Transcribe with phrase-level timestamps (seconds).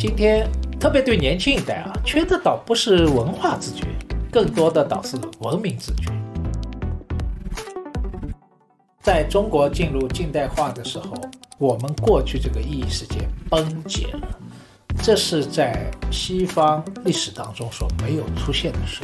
[0.00, 0.50] 今天
[0.80, 3.84] 特别对年轻一代啊，缺的倒不是文化自觉，
[4.32, 6.10] 更多的倒是文明自觉。
[9.02, 11.12] 在中国进入近代化的时候，
[11.58, 14.40] 我们过去这个意义世界崩解了，
[15.02, 19.02] 这是在西方历史当中所没有出现的事。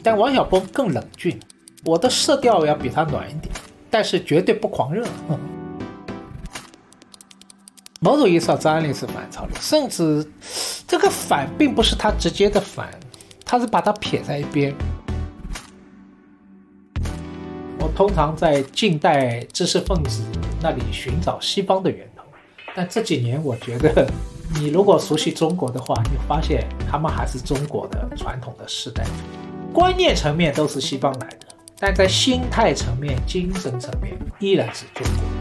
[0.00, 1.36] 但王小波更冷峻，
[1.84, 3.52] 我的色调要比他暖一点，
[3.90, 5.04] 但是绝对不狂热。
[8.06, 10.24] 某种意义上，张爱玲是反潮流，甚至
[10.86, 12.88] 这个反并不是她直接的反，
[13.44, 14.72] 她是把它撇在一边。
[17.80, 20.22] 我通常在近代知识分子
[20.62, 22.22] 那里寻找西方的源头，
[22.76, 24.08] 但这几年我觉得，
[24.54, 29.04] 你如果熟悉中国的话，你发现他们还是中国的传统的世代。
[29.72, 31.48] 观念层面都是西方来的，
[31.80, 35.35] 但在心态层面、精神层面依然是中国。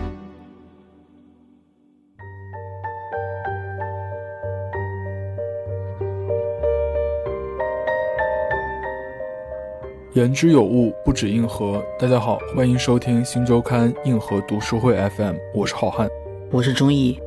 [10.16, 11.84] 言之有物，不止硬核。
[12.00, 16.08] 大家好，欢迎收听新周刊硬核读书会 FM，我是浩瀚，
[16.52, 17.20] 我是钟毅。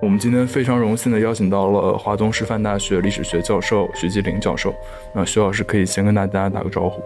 [0.00, 4.74] 我们今天非常荣幸的邀请到了华东师范大学历史学教授徐继林教授。
[5.14, 7.02] 那徐老师可以先跟大家打个招呼。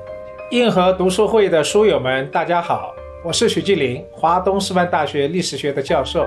[0.52, 6.24] 硬核读书会的书友们，大家好，我是徐继林，华东师范大学历史学的教授。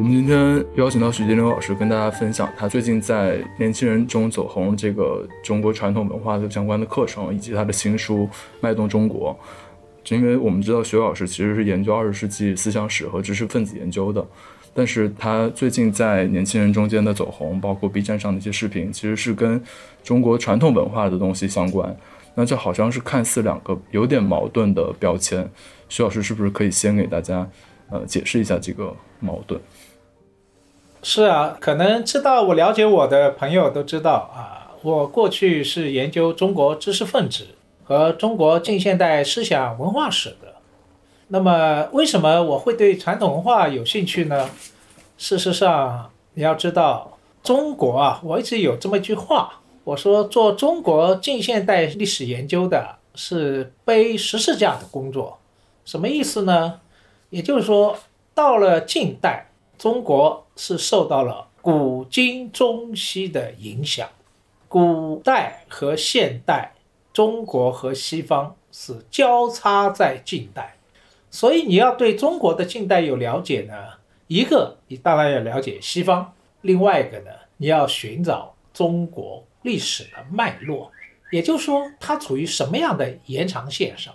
[0.00, 8.26] 我们今天邀请到徐继林老师，跟大家分享他最近在年轻人中走红这个中国传统文化的相关的课程，以及他的新书
[8.62, 9.38] 《脉动中国》。
[10.16, 14.26] 因为我们知道徐老师其实是研究二十世纪思想史和知识分子研究的，
[14.72, 19.62] 但是他最近在年轻人中间的走红，包括 B 站上的一些视频，其实是跟
[20.02, 21.94] 中国传统文化的东西相关。
[22.34, 25.46] 那这好像是看似两个有点矛盾的标签。
[25.90, 27.46] 徐老师是不是可以先给大家
[27.90, 29.60] 呃解释一下这个矛盾？
[31.02, 37.48] 是啊，可能知道我了解我的朋友都知道啊，我过去是研究中国知识分子。
[37.82, 40.54] 和中国近现代思想文化史的，
[41.26, 44.48] 那么为什么我会对传统文化有兴趣呢？
[45.18, 55.40] 事实上，你要知道，中国啊，我一直有这么一句话，我说做中国近现代历史研究的是背十字架的工作，
[55.84, 56.78] 什么意思呢？
[57.30, 57.96] 也就是说，
[58.36, 59.49] 到了近代，
[59.80, 64.06] 中国是受到了古今中西的影响，
[64.68, 66.74] 古代和现代。
[67.14, 70.76] 中国和西方是交叉在近代，
[71.30, 73.74] 所以你要对中国的近代有了解呢。
[74.26, 76.26] 一个，你当然要了解西方；
[76.60, 80.92] 另外一个呢，你要寻找中国历史的脉络，
[81.32, 84.14] 也就是说它处于什么样的延长线上。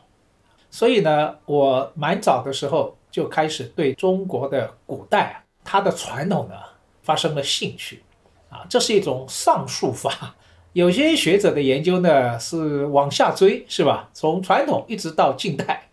[0.70, 6.56] 所以呢，我蛮早的时候就开始对中国的古代啊，它的传统呢
[7.02, 8.04] 发生了兴趣，
[8.50, 10.36] 啊，这是一种上溯法。
[10.72, 14.10] 有些学者的研究呢是往下追，是吧？
[14.14, 15.90] 从传统一直到近代，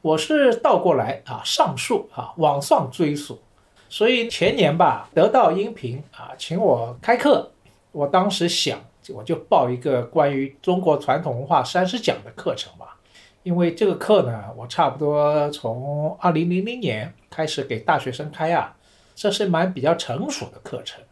[0.00, 3.40] 我是倒过来啊，上溯啊，往上追溯。
[3.88, 7.52] 所以前年吧，得到音频啊，请我开课，
[7.92, 8.80] 我当时想，
[9.14, 12.96] 我就报一个关于中国传统文化三十讲的课程吧。
[13.42, 18.74] 因为这个课呢，我差不多从二零零零年开始给大学生开啊，
[19.14, 21.02] 这是蛮比较成熟的课程。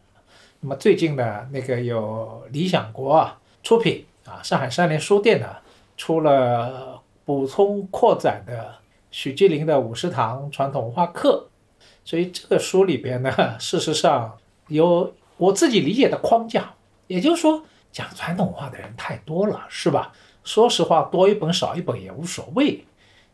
[0.59, 5.47] 那么最近呢，那个有理想国啊出品啊，上海三联书店呢
[5.97, 8.75] 出了补充扩展的
[9.09, 11.47] 许继林的五十堂传统文化课，
[12.03, 14.37] 所以这个书里边呢，事实上
[14.67, 16.73] 有我自己理解的框架，
[17.07, 20.13] 也就是说讲传统文化的人太多了，是吧？
[20.43, 22.85] 说实话，多一本少一本也无所谓。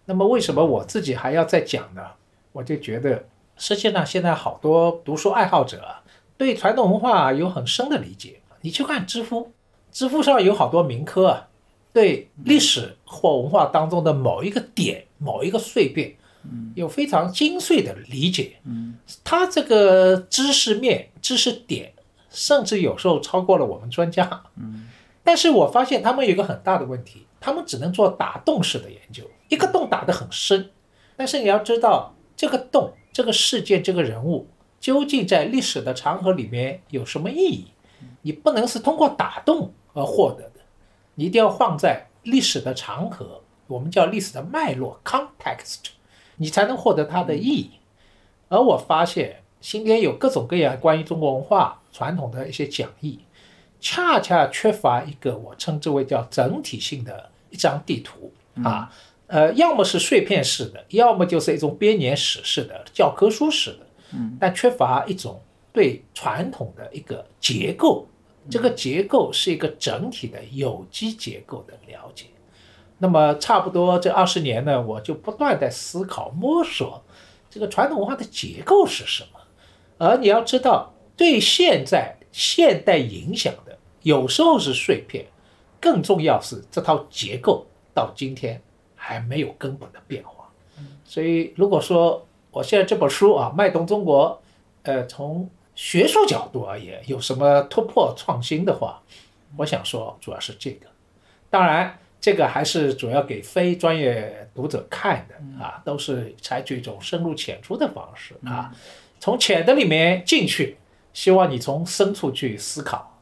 [0.05, 2.01] 那么为什么我自己还要再讲呢？
[2.51, 3.23] 我就觉得，
[3.57, 5.83] 实际上现在好多读书爱好者。
[6.37, 9.51] 对传统文化有很深的理解，你去看知乎，
[9.91, 11.47] 知乎上有好多民科啊，
[11.91, 16.15] 对历史或文化当中的某一个点、某一个碎片，
[16.75, 18.57] 有非常精髓的理解。
[18.65, 21.91] 嗯，他这个知识面、知识点，
[22.29, 24.43] 甚至有时候超过了我们专家。
[24.57, 24.87] 嗯，
[25.25, 30.69] 但是我发现他们有一个很大的问题，他们只能做打洞式的研究，一个洞打得很深，
[31.15, 34.47] 但是你要知道这个洞、这个事件、这个人物。
[34.79, 37.65] 究竟在历史的长河里面有什么意义？
[38.21, 40.61] 你不能是通过打洞而获得的，
[41.15, 45.79] 你一定要放在历史的长河，我们叫历史的脉络 （context），
[46.35, 47.71] 你才能获得它的意义。
[48.49, 53.19] 而我发现，今天有各种各样关于中国文化传统的一些讲义，
[53.81, 58.31] 恰恰缺乏一个我称之为叫整体性的一张地图
[58.63, 58.93] 啊，
[59.27, 65.41] 呃，要么是碎片式的，要么就是一种编年史式的教科书式的，嗯，但缺乏一种
[65.73, 68.07] 对传统的一个结构，
[68.49, 72.25] 这个结构是一个整体的有机结构的了解。
[72.99, 77.03] 那么差不多这二十年呢，我就不断在思考摸索
[77.49, 79.39] 这个传统文化的结构是什么。
[79.97, 85.25] 而你要知道，对现在现代影响的，有时候是碎片，
[85.81, 88.61] 更重要是这套结构到今天
[89.07, 90.49] 还没有根本的变化。
[91.05, 94.41] 所以，如果说我现在这本书啊，脉动中国，
[94.83, 99.01] 呃，从学术角度而言有什么突破创新的话，
[99.55, 100.87] 我想说主要是这个。
[101.49, 108.75] 当然，这个还是主要给非专业读者看的啊，都是采取一种深入浅出的方式啊，
[109.21, 110.75] 从浅的里面进去，
[111.13, 113.16] 希望你从深处去思考。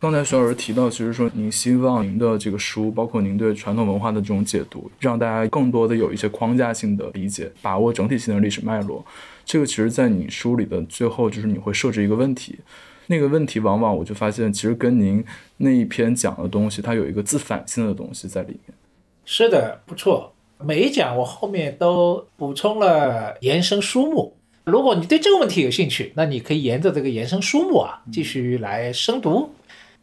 [0.00, 9.02] 刚才徐老师提到，其实说您希望您的这个书，包括您对传统文化的这种解读，让大家更多的有一些框架性的理解，把握整体性的历史脉络。
[9.46, 12.58] 这个其实，在你书里的最后，就是你会设置一个问题，
[13.06, 15.24] 那个问题往往我就发现，其实跟您
[15.56, 18.76] 那一篇讲的东西，它有一个自反性的东西在里面。
[19.24, 20.34] 是的，不错。
[20.62, 24.36] 每一讲我后面都补充了延伸书目。
[24.64, 29.50] 如果你对这个问题有兴趣，那你可以沿着这个延伸书目啊继续来深读。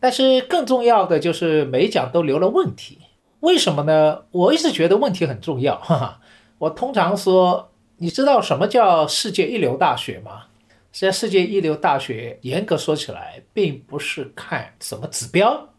[0.02, 2.98] 但是更重要的就是每讲都留了问题，
[3.42, 4.24] 为什么呢？
[4.32, 5.78] 我一直觉得问题很重要。
[5.80, 6.22] 哈哈，
[6.58, 10.48] 我通常说，你知道什么叫世界一流大学吗？
[10.92, 15.70] 实际上，世界一流大学严格说起来，并不是看什么指标。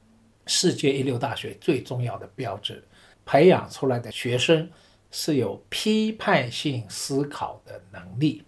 [0.46, 2.84] 世界一流大学最重要的标志，
[3.26, 4.70] 培养出来的学生
[5.10, 8.44] 是有批判性思考的能力。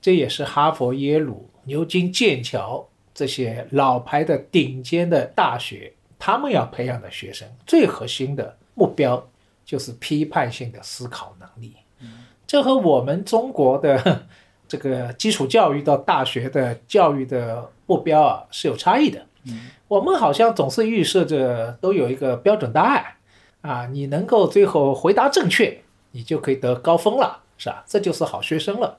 [0.00, 2.88] 这也是哈佛、耶鲁、牛津、剑桥。
[3.14, 9.28] 这些老牌的顶尖的大学，他们要培养的学生最核心的目标
[9.64, 11.76] 就是批判性的思考能力。
[12.44, 14.26] 这和我们中国的
[14.66, 19.24] 这个基础教育到大学的教育的目标啊是有差异的。
[19.86, 23.04] 我们好像总是预设着都有一个标准答案
[23.60, 27.84] 啊，你能够最后回答正确，你就可以得高分了，是吧？
[27.86, 28.98] 这就是好学生了。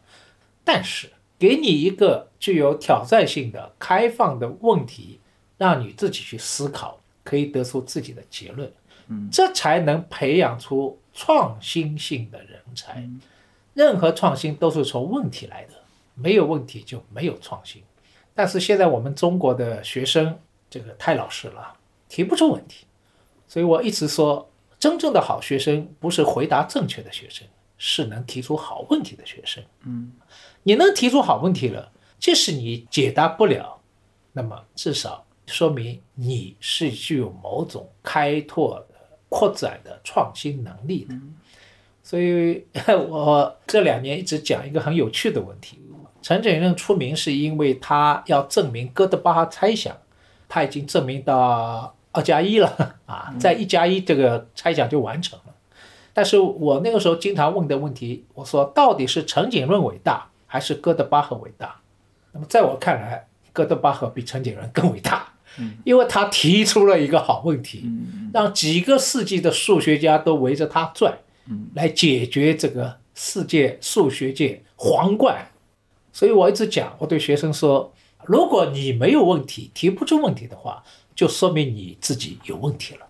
[0.64, 1.10] 但是。
[1.38, 5.20] 给你一个具有挑战性的、开放的问题，
[5.58, 8.72] 让你自己去思考，可以得出自己的结论，
[9.08, 13.08] 嗯，这才能培养出创新性的人才。
[13.74, 15.74] 任何创新都是从问题来的，
[16.14, 17.84] 没有问题就没有创新。
[18.34, 20.40] 但是现在我们中国的学生
[20.70, 21.74] 这个太老实了，
[22.08, 22.86] 提不出问题，
[23.48, 24.50] 所以我一直说，
[24.80, 27.46] 真正的好学生不是回答正确的学生，
[27.78, 29.62] 是能提出好问题的学生。
[29.84, 30.14] 嗯。
[30.68, 33.82] 你能提出好问题了，即使你解答不了，
[34.34, 38.96] 那么至少说明你是具有某种开拓的、
[39.30, 41.16] 扩展的创新能力的。
[42.02, 42.66] 所以，
[43.08, 45.80] 我这两年一直讲一个很有趣的问题：
[46.24, 49.96] 陈景润出名是因为他要证明哥德巴哈猜想，
[50.50, 55.54] 他已经证明到二加一了啊，在一加一这个猜想就完成了。
[56.12, 60.30] 但是我那个时候经常问的问题，我说到底是陈景润伟大？
[60.56, 61.76] 还是哥德巴赫伟大。
[62.32, 65.34] 那么在我看来，哥德巴赫比陈景润更伟大，
[65.84, 67.92] 因为他提出了一个好问题，
[68.34, 71.18] 让几个世纪的数学家都围着他转，
[71.74, 75.46] 来解决这个世界数学界皇冠。
[76.14, 80.82] 所以我一直讲，我对学生说，如果你没有问题，提不出问题的话，
[81.14, 83.05] 就说明你自己有问题了。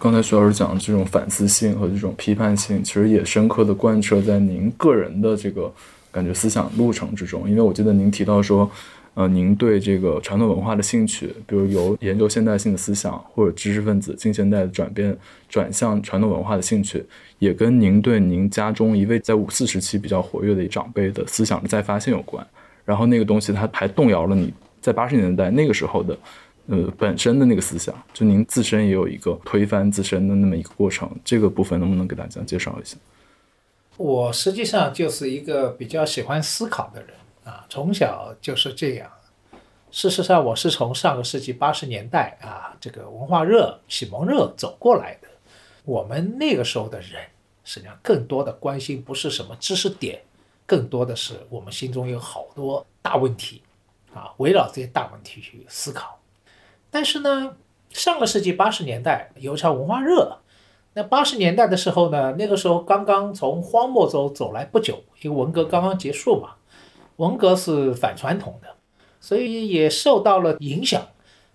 [0.00, 5.70] 刚才徐老师讲的这种反思性和这种批判性，其实也深刻的贯彻在您个人的这个
[6.10, 7.46] 感觉思想路程之中。
[7.46, 8.68] 因为我记得您提到说，
[9.12, 15.14] 呃，您对这个传统文化的兴趣，比如由研究现代性的思想或者知识分子近现代的转变
[15.50, 17.04] 转向传统文化的兴趣，
[17.38, 22.44] 也跟您对您家中一位在五四时期比较活跃的长辈的思想的再发现有关。
[22.86, 26.18] 然后那个东西，它还动摇了你在八十年代那个时候的。
[26.66, 32.96] 呃，本身的那个思想，就您自身也有一个推翻自身的那么一个过程，这个部分能不能给大家介绍一下？
[33.96, 37.10] 我实际上就是一个比较喜欢思考的人
[37.44, 39.10] 啊，从小就是这样。
[39.90, 45.26] 事实上，我是从上个世纪八十年代啊，这个文化热、启蒙热走过来的。
[45.84, 47.20] 我们那个时候的人，
[47.64, 50.20] 实际上更多的关心不是什么知识点，
[50.64, 53.60] 更多的是我们心中有好多大问题
[54.14, 56.19] 啊，围绕这些大问题去思考。
[56.90, 57.56] 但是呢，
[57.90, 60.38] 上个世纪八十年代有一场文化热，
[60.94, 66.50] 那八十年代的时候呢，那个时候刚刚从荒漠中走来不久，因为文革刚刚结束嘛，
[67.16, 68.68] 文革是反传统的，
[69.20, 71.00] 所以也受到了影响，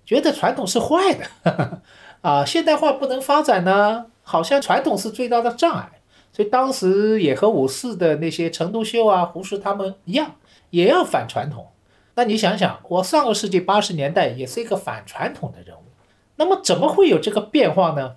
[0.06, 1.82] 觉得传统是坏的，
[2.22, 5.92] 啊，现代化不能发展呢，好像传统是最大的障碍。
[6.32, 10.36] 所以当时也和五四的那些陈独秀啊、胡适他们一样，
[10.70, 11.68] 也要反传统。
[12.18, 15.84] 那你想想，我上个世纪八十年代也是一个反传统的人物，
[16.38, 18.16] 那么怎么会有这个变化呢？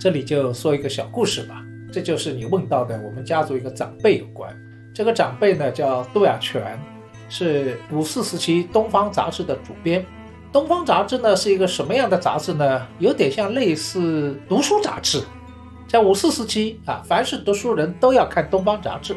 [0.00, 1.62] 这里就说一个小故事吧。
[1.92, 4.56] 这就是你问到的，我们家族一个长辈有关。
[4.94, 6.80] 这个长辈呢叫杜亚全，
[7.28, 10.00] 是五四时期《东方》杂志的主编。
[10.50, 12.86] 《东方》杂志呢是一个什么样的杂志呢？
[12.98, 15.22] 有点像类似读书杂志。
[15.86, 19.14] 在五四时期啊，凡是读书人都要看《东方》杂志。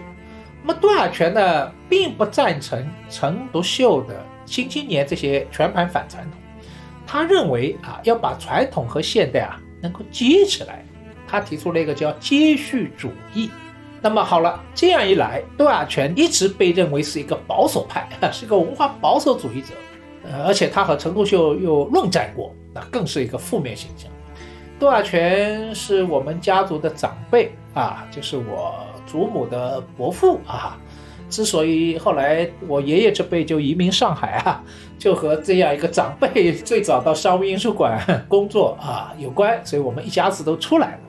[0.66, 4.16] 那么杜亚全呢，并不赞成陈独秀的
[4.46, 6.40] 《新青年》这些全盘反传统。
[7.06, 10.84] 他认为啊，要把传统和现代啊能够接起来。
[11.28, 13.50] 他提出了一个叫接续主义。
[14.02, 19.74] 那么好了，这样一来，杜亚全一直被认为是一个保守派，是一个文化保守主义者。
[20.24, 24.10] 呃，而且他和陈独秀又论战过，那更是一个负面形象。
[24.80, 30.78] 杜亚全是我们家族的长辈啊，就是我祖母的伯父啊。
[31.30, 34.64] 之所以后来我爷爷这辈就移民上海啊，
[35.00, 41.00] 就和这样一个长辈最早到商务印书馆工作啊有关，所以我们一家子都出来了。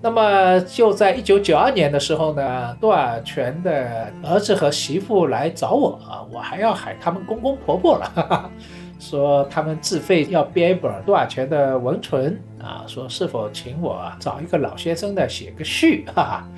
[0.00, 8.50] 那么就在一九九二年的时候呢，杜尔全的儿子和媳妇来找我啊，我还要喊他们公公婆婆了，哈哈，
[8.98, 16.48] 说他们自费要编一本杜尔全的文存啊，说是否请我找一个老先生呢写个序，哈哈，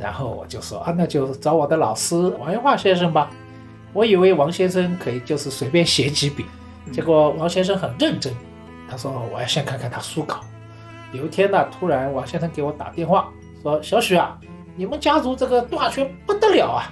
[0.00, 3.30] 然后我就说啊，那就找我的老师王元化先生吧。
[3.92, 6.46] 我以为王先生可以就是随便写几笔，
[6.90, 8.32] 结果王先生很认真，
[8.88, 10.40] 他说我要先看看他书稿。
[11.12, 13.28] 有一天呢，突然王先生给我打电话
[13.62, 14.38] 说：“小许啊，
[14.76, 16.86] 你们家族这个大学不得了啊！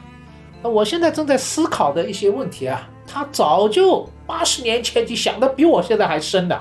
[0.61, 6.61] 那我现在正在思考的一些问题啊，他早就八十年前就想的比我现在还深的。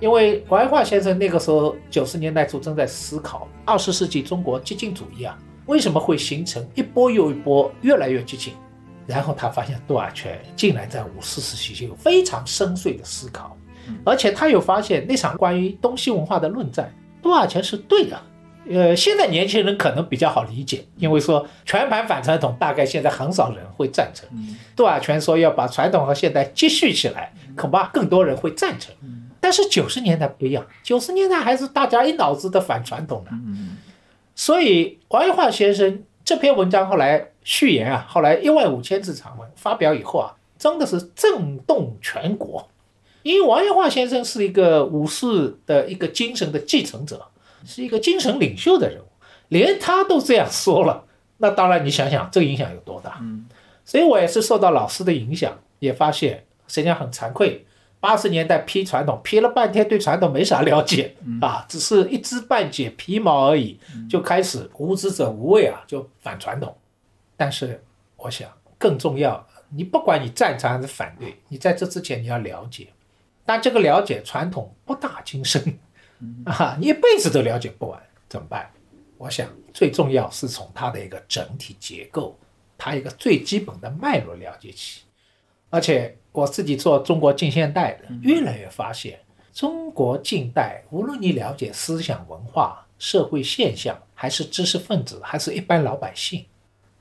[0.00, 8.52] 因为王元化先生那个时候九十年代初正在思考二十世纪中国激进主义啊，为什么会形成一波又一波越来越激进？
[9.06, 13.56] 然后他发现杜亚泉竟然在五四时期就有非常深邃的思考。”
[14.02, 16.90] 而且他又发现那场关于东西文化的论战，
[17.22, 18.18] 杜尔泉是对的。
[18.70, 24.26] 呃，现在年轻人可能比较好理解，因为说全盘反传统，大概现在很少人会赞成。
[24.74, 28.94] 杜尔泉说要把传统和现代接续起来，恐怕更多人会赞成。
[29.38, 33.38] 但是九十年代不一样，九十年代还是大家一脑子的反传统呢。
[34.34, 42.68] 所以王元化先生这篇文章后来序言啊，后来一万五千字长文发表以后啊，真的是震动全国。
[43.22, 47.26] 因为王元化先生是一个武士的一个精神的继承者，
[47.64, 49.06] 是一个精神领袖的人物，
[49.48, 51.04] 连他都这样说了，
[51.38, 53.18] 那当然你想想这个影响有多大。
[53.22, 53.46] 嗯，
[53.84, 57.64] 所以我也是受到老师的影响，也发现实际上很惭愧，
[58.04, 63.80] 八十年代批传统批了半天，对传统没啥了解啊，只是一知半解皮毛而已，
[64.10, 66.76] 就开始无知者无畏啊，就反传统。
[67.34, 67.82] 但是
[68.16, 68.46] 我想
[68.76, 72.88] 更重要，你不管你赞成还是反对，你在这之前你要了解。
[73.46, 75.78] 但这个了解传统博大精深，
[76.44, 78.70] 啊，你一辈子都了解不完，怎么办？
[79.16, 82.38] 我想最重要是从它的一个整体结构，
[82.76, 85.00] 它一个最基本的脉络了解起。
[85.70, 89.20] 而且我自己做中国近现代的，越来越发现，
[89.52, 96.44] 中国近代无论你了解思想文化、社会现象，还是知识分子，还是一般老百姓，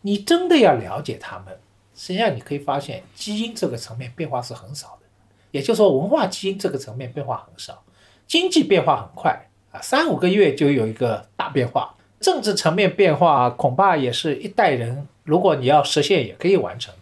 [0.01, 1.57] 你真的要了解他们，
[1.95, 5.07] 实际上你可以发现，基因这个层面变化是很少的。
[5.49, 7.83] 也就是说，文化基因这个层面变化很少，
[8.27, 11.95] 经济变化很快啊，三五个月就有一个大变化。
[12.19, 16.93] 政治层面变化恐怕也是一代人，如果你要实现也可以完成。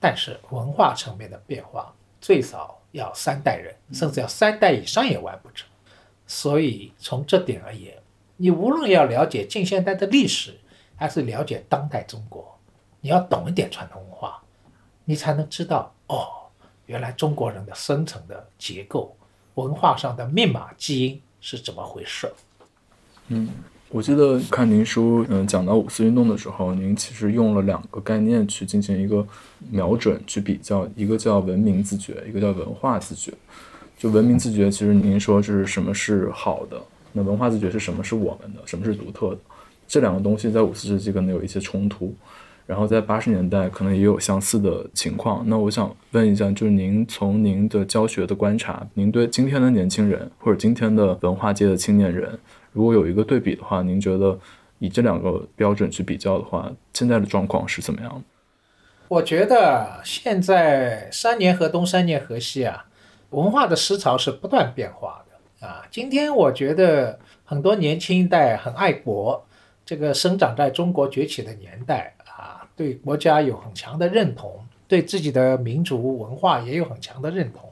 [0.00, 5.68] 但是文化层面的变化最少要三代人，甚至要三代以上也完不成。
[6.26, 7.96] 所以从这点而言，
[8.36, 10.58] 你无论要了解近现代的历史，
[10.96, 12.58] 还是了解当代中国，
[13.00, 14.42] 你要懂一点传统文化，
[15.04, 16.26] 你才能知道哦。
[16.86, 19.14] 原来中国人的深层的结构、
[19.56, 22.32] 文化上的密码基因是怎么回事？
[23.26, 23.50] 嗯，
[23.90, 29.26] 我记得看您书，嗯，讲到五四运动的时候，您其实用了两个概念去进行一个
[29.70, 33.32] 瞄准、去比较，一个叫文明自觉，一个叫文化自觉。
[33.96, 36.78] 就文明自觉，其实您说是什么是好的？
[37.12, 38.60] 那文化自觉是什么是我们的？
[38.66, 39.38] 什么是独特的？
[39.86, 42.14] 这两个东西在五四时期可能有一些冲突。
[42.66, 45.42] 然后在八十年代可能也有相似的情况。
[45.46, 52.38] 那我想问一下，就是您从您的教学的观察，您对今天的年轻人或者今天的文化界的青年人，
[52.72, 54.38] 如果有一个对比的话，您觉得
[54.78, 58.22] 以这两个标准去比较的话，现在的状况是怎么样的？
[59.08, 62.84] 我觉得现在三年河东三年河西啊，
[63.30, 65.82] 文化的思潮是不断变化的啊。
[65.90, 69.42] 今天我觉得很多年轻一代很爱国，
[69.86, 77.62] 这个生长在中国崛起的年代啊，对国家有很强的认同，对自己的民族文化也有很强的认同，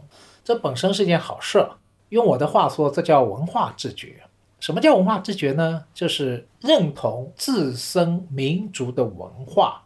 [0.42, 1.62] 这本身是件好事。
[2.08, 4.22] 用我的话说，这叫文化自觉。
[4.58, 5.84] 什么叫文化自觉呢？
[5.92, 9.82] 就是认同自身民族的文化。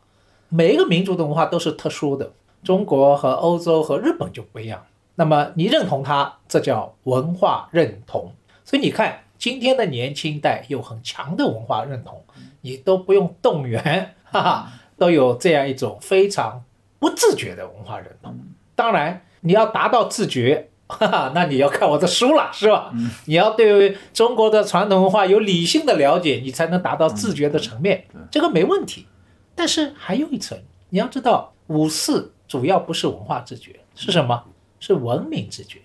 [0.49, 4.87] 每一个民族的文化都是特殊的，中国和欧洲和日本就不一样。
[5.17, 8.33] 那么你认同它，这叫文化认同。
[8.65, 12.25] 所以你看，今天的年轻代有很强的文化认同，
[12.63, 16.65] 你都不用动员， 哈哈，都有这样一种非常
[16.99, 18.39] 不自觉的文化认同。
[18.75, 22.93] 当然，你要达到自觉，哈哈，那你要看我的书了，是吧？
[23.27, 29.07] 你要对中国的传统文化有理性的了解，你才能达到自觉的层面，这个没问题。
[29.55, 30.59] 但是还有一层，
[30.91, 34.45] 你要知道，五四主要不是文化自觉，是什么？
[34.79, 35.81] 是文明自觉。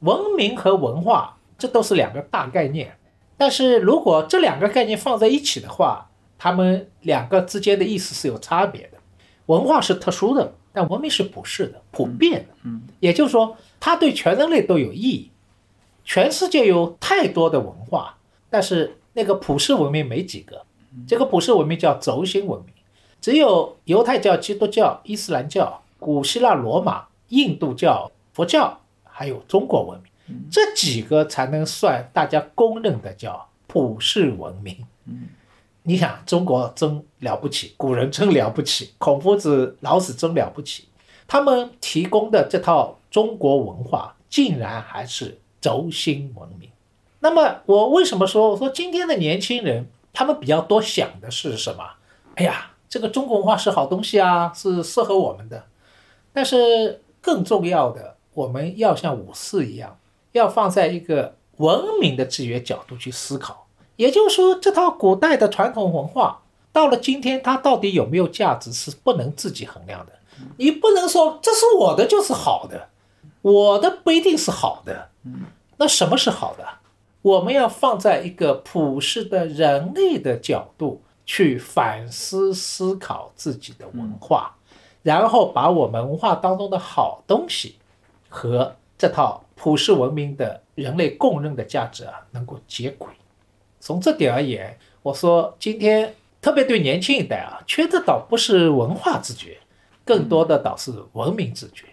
[0.00, 2.96] 文明和文化这都是两个大概念，
[3.36, 8.98] 但是如果这两个概念放在一起的话，它们两个之间的意思是有差别的。
[9.46, 12.54] 文化是特殊的，但文明是普世的、普遍的。
[12.64, 15.30] 嗯，也就是说，它对全人类都有意义。
[16.04, 18.16] 全世界有太多的文化，
[18.48, 20.64] 但是那个普世文明没几个。
[21.06, 22.72] 这个普世文明叫轴心文明。
[23.20, 34.86] 只有犹太教、基督教、伊斯兰教、古希腊罗马、印度教、佛教，还有中国文明，这几个才能算大家公认的叫普世文明。
[35.82, 40.84] 你想，中国真了不起，古人真了不起，孔夫子、老子真了不起，
[41.26, 46.70] 他们提供的这套中国文化，竟然还是轴心文明。
[47.20, 51.84] 那么，我为什么说，我说今天的年轻人，他们比较多想的是什么？
[52.36, 52.72] 哎呀。
[52.90, 55.62] 这个中国文化是好东西啊，是适合我们的。
[56.32, 59.98] 但是更重要的，我们要像五四一样，
[60.32, 63.66] 要放在一个文明的制约角度去思考。
[63.96, 66.40] 也就是说，这套古代的传统文化，
[66.72, 70.14] 到了今天，它到底有没有价值，是不能自己衡量的。
[70.56, 72.88] 你不能说这是我的就是好的，
[73.42, 75.10] 我的不一定是好的。
[75.76, 76.66] 那什么是好的？
[77.22, 81.02] 我们要放在一个普世的人类的角度。
[81.30, 84.56] 去反思思考自己的文化，
[85.02, 87.74] 然后把我们文化当中的好东西
[88.30, 93.08] 和这套普世文明的人类共认的价值啊，能够接轨。
[93.78, 99.58] 从这点而言，我说今天特别对年轻一代啊，缺的倒不是文化自觉，
[100.06, 101.87] 更多的倒是文明自觉。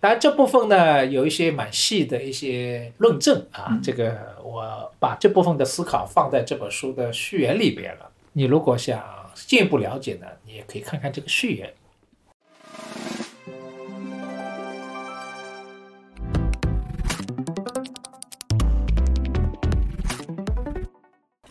[0.00, 8.10] 当然这部分呢，有一些蛮细的一些论证啊，这个我把这部分的思考放在这本书的序言里边了。
[8.32, 9.02] 你如果想
[9.34, 11.70] 进一步了解呢，你也可以看看这个序言。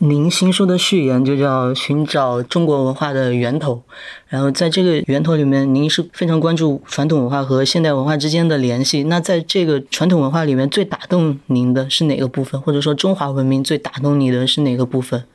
[0.01, 3.83] 您新书的序言就叫“寻找中国文化的源头”，
[4.29, 9.03] 然后在这个源头里面，您是非常关注传统文化和现代文化之间的联系。
[9.03, 12.61] 那在这个传统文化里面，最打动您的是哪个部分？
[12.61, 15.25] 或者说，中华文明最打动你的是哪个部分？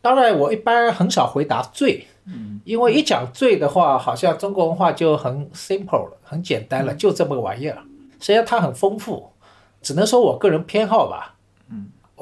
[0.00, 2.06] 当然，我一般很少回答最，
[2.62, 7.78] 因为一讲最的话，好像中国文化就很 simple 了，很简单了，就这么个玩意儿。
[8.20, 9.30] 实际上它很丰富，
[9.82, 11.31] 只能说我个人偏好吧。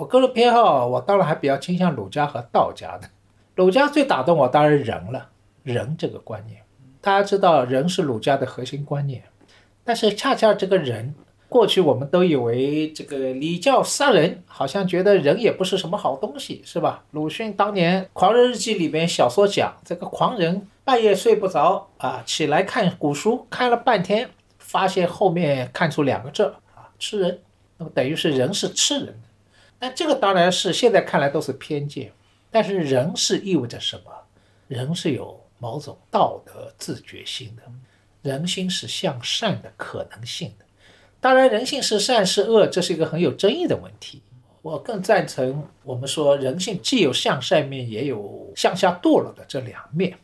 [0.00, 3.06] 我个人偏好，我当然还比较倾向儒家和道家的。
[3.54, 5.28] 儒家最打动我，当然人了，
[5.62, 6.62] 人这个观念，
[7.02, 9.22] 大家知道，人是儒家的核心观念，
[9.84, 11.14] 但是恰恰这个人。
[11.50, 17.04] 过去我们都以为这个礼教杀人，好像觉得人也不是什么好东西，是吧？
[17.10, 27.40] 鲁迅当年《狂人日记》里边小说讲，这个狂人半夜睡不着啊，起来看古书，看了半天，发现后面看出两个字啊，吃人，
[27.76, 29.29] 那么等于是人是吃人的。
[29.80, 32.12] 那这个当然是现在看来都是偏见，
[32.50, 34.12] 但是人是意味着什么？
[34.68, 37.62] 人是有某种道德自觉性的，
[38.22, 40.64] 人心是向善的可能性的。
[41.18, 44.22] 当然，人性是善是恶，这是一个很有争议的问题。
[44.62, 50.18] 我更赞成我们说，人性既有向善面，也有向下堕落的这两面。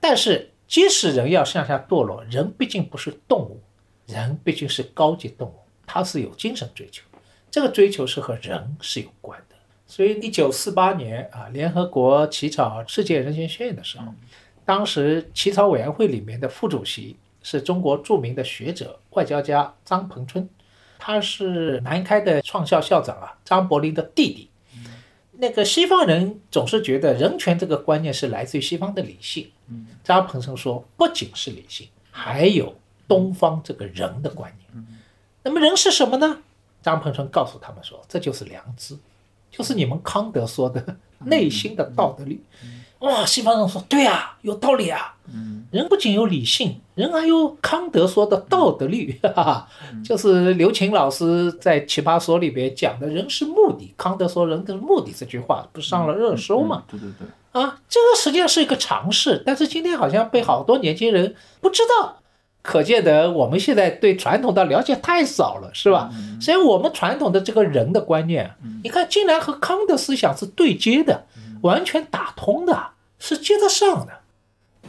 [0.00, 3.60] 但是，即使人要向下堕落，人毕竟不是动物，
[4.06, 5.54] 人毕竟是高级动物，
[5.86, 7.04] 它是有精神追求，
[7.52, 9.54] 这个追求是和人是有关的。
[9.86, 14.06] 所以，一九四八年啊，联合国起草《世界人权宣言》的时候，
[14.64, 17.16] 当时起草委员会里面的副主席。
[17.44, 20.48] 是中国著名的学者、外交家张彭春，
[20.96, 24.48] 他是南开的创校校长啊，张伯苓的弟弟。
[25.32, 29.50] 那个西方人总是觉得人权这个观念是来自于西方的理性。
[30.04, 32.76] 张彭生说，不仅是理性，还有
[33.08, 34.86] 东方这个人的观念。
[35.42, 36.44] 那么人是什么呢？
[36.82, 38.96] 张鹏程告诉他们说，这就是良知，
[39.50, 42.40] 就是你们康德说的内心的道德力。
[42.98, 45.16] 哇，西方人说对啊，有道理啊。
[45.70, 49.68] 人不仅有理性，人还有康德说的道德律，哈哈，
[50.04, 56.84] 就是刘擎老师在《奇葩说》里边讲的“人是目的”，康德说“人的目的”这句话不上了热搜吗？
[56.88, 62.21] 对对对，啊，这个实际上是一个常识，但是今天好像被好多年轻人不知道，
[62.62, 66.10] 可见得我们现在对传统的了解太少了，是吧？
[66.40, 68.52] 所以我们传统的这个人的观念，
[68.84, 71.26] 你看竟然和康德思想是对接的，
[71.62, 74.12] 完全打通的，是接得上的。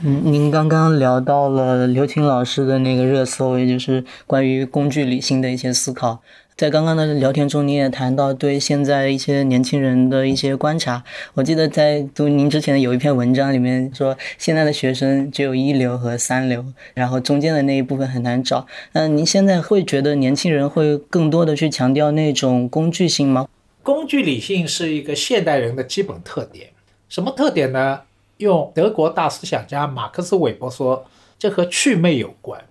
[0.02, 6.22] 嗯，您刚刚聊到了刘擎老师的那个热搜，也就是关于工具理性的一些思考。
[6.56, 11.04] 在刚刚的聊天中，您也谈到对现在一些年轻人的一些观察。
[11.34, 16.64] 我记得在读您之前有一篇文章里面说，现在的学生只有一流和三流，
[16.94, 18.68] 然后中间的那一部分很难找。
[18.92, 23.48] 那您现在会觉得年轻人会更多的去强调那种工具性吗？
[23.82, 26.70] 工具理性是一个现代人的基本特点。
[27.10, 28.02] 什么特点呢？
[28.38, 31.06] 用德国大思想家马克思韦伯说，
[31.40, 32.62] 这和祛魅有关。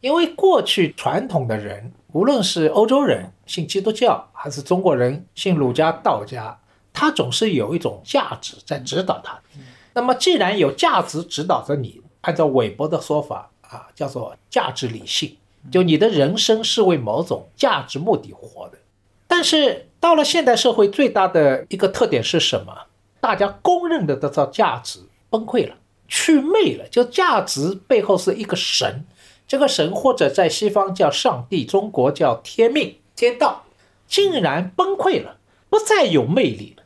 [0.00, 6.58] 因为过去传统的人，无论是欧洲人信基督教，还是中国人信儒家、道家，
[6.90, 9.38] 他总是有一种价值在指导他。
[9.92, 15.36] 那么，既然有价值指导着你，按照韦伯的说法啊，叫做价值理性，
[15.70, 18.78] 就你的人生是为某种价值目的活的。
[19.26, 22.74] 但是到了现代社会，最大的一个特点是什么？
[23.20, 25.74] 大家公认的这套价值崩溃了，
[26.08, 29.04] 去魅了，就价值背后是一个神，
[29.46, 33.64] 这个神或者在西方叫上帝，中国叫天命、天道，
[34.08, 36.82] 竟然崩溃了，不再有魅力了。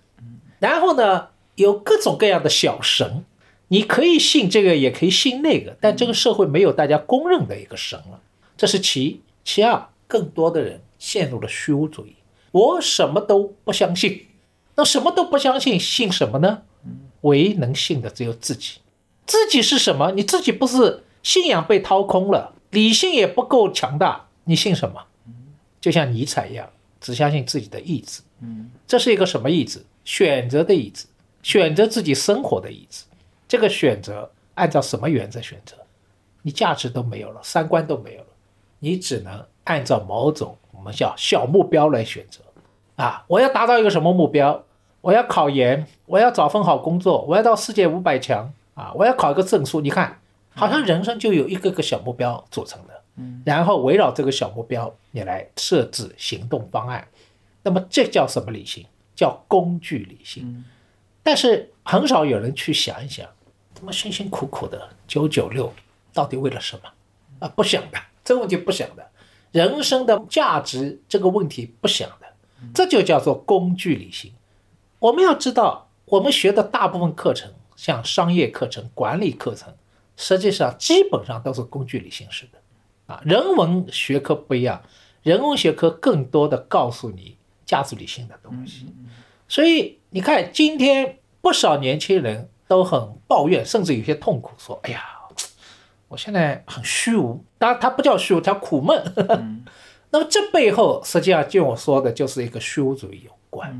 [0.58, 3.24] 然后呢，有各种各样的小神，
[3.68, 8.20] 你可以信这个，也可以信那个，但这个社会没有大家公认的一个神了，
[8.56, 9.20] 这是其一。
[9.42, 12.16] 其二，更多的人陷入了虚无主义，
[12.52, 14.26] 我什么都不相信。
[14.76, 16.62] 那什么都不相信，信什么呢？
[17.22, 18.80] 唯一能信的只有自己。
[19.26, 20.12] 自己是什么？
[20.12, 25.02] 你自己不是信仰被掏空了，理性也不够强大，你信什么？
[25.80, 26.68] 就像尼采一样，
[27.00, 28.22] 只相信自己的意志。
[28.87, 29.85] 这是一个什么意志？
[30.04, 31.06] 选择的意志，
[31.42, 33.04] 选择自己生活的意志。
[33.46, 35.76] 这个选择按照什么原则选择？
[36.42, 38.28] 你价值都没有了，三观都没有了，
[38.78, 42.40] 你只能按照某种我们叫小目标来选择。
[42.96, 44.64] 啊，我要达到一个什么目标？
[45.02, 48.92] 我要考研，我要找份好工作，我要到世界五百强啊！
[48.94, 49.80] 我要考一个证书。
[49.80, 50.19] 你看，
[50.54, 57.06] 好像人生就有一个个小目标组成的，嗯，然后围绕这个小目标，你来设置行动方案。
[57.62, 58.86] 那么这叫什么理性？
[59.14, 60.64] 叫工具理性。
[61.22, 63.28] 但是很少有人去想一想，
[63.74, 65.72] 他妈辛辛苦苦的九九六，
[66.12, 66.82] 到底为了什么？
[67.38, 69.10] 啊，不想的，这个问题不想的，
[69.52, 72.26] 人生的价值这个问题不想的，
[72.74, 74.32] 这就叫做工具理性。
[74.98, 79.74] 我们要知道，我们学的大部分课程，像商业课程、管理课程，
[80.20, 82.59] 实际上基本上都是工具理性式的。
[83.06, 84.83] 啊，人文学科不一样，
[85.22, 88.87] 人文学科更多的告诉你价值理性的东西。
[89.48, 95.02] 所以你看，今天不少年轻人都很抱怨，甚至有些痛苦，说：“哎呀，
[96.09, 99.02] 我现在很虚无。”当然，他不叫虚无，它苦闷。
[100.12, 103.70] 那么这背后，实际上就我说的，就是一个虚无主义有关。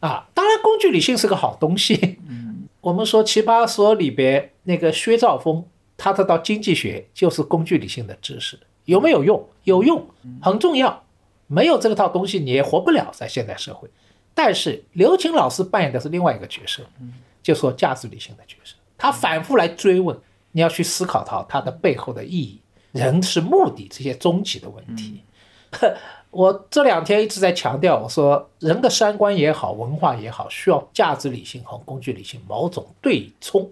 [0.00, 2.18] 啊，当然，工具理性是个好东西。
[2.28, 5.64] 嗯，我们说《奇葩说》里边那个薛兆丰，
[5.96, 9.48] 他这套经济学就是工具理性的知识，有没有用？
[9.64, 10.06] 有用，
[10.40, 11.04] 很重要。
[11.46, 13.88] 没有这套东西，你也活不了在现代社会。
[14.34, 16.82] 但是刘擎老师扮演的是另外一个角色，
[17.42, 20.18] 就说价值理性的角色，他反复来追问，
[20.52, 22.60] 你要去思考到它的背后的意义，
[22.92, 25.22] 人是目的这些终极的问题。
[26.30, 33.70] 我这两天一直在强调，我说人的三观也好，文化也好，需要价值理性和工具理性某种对冲，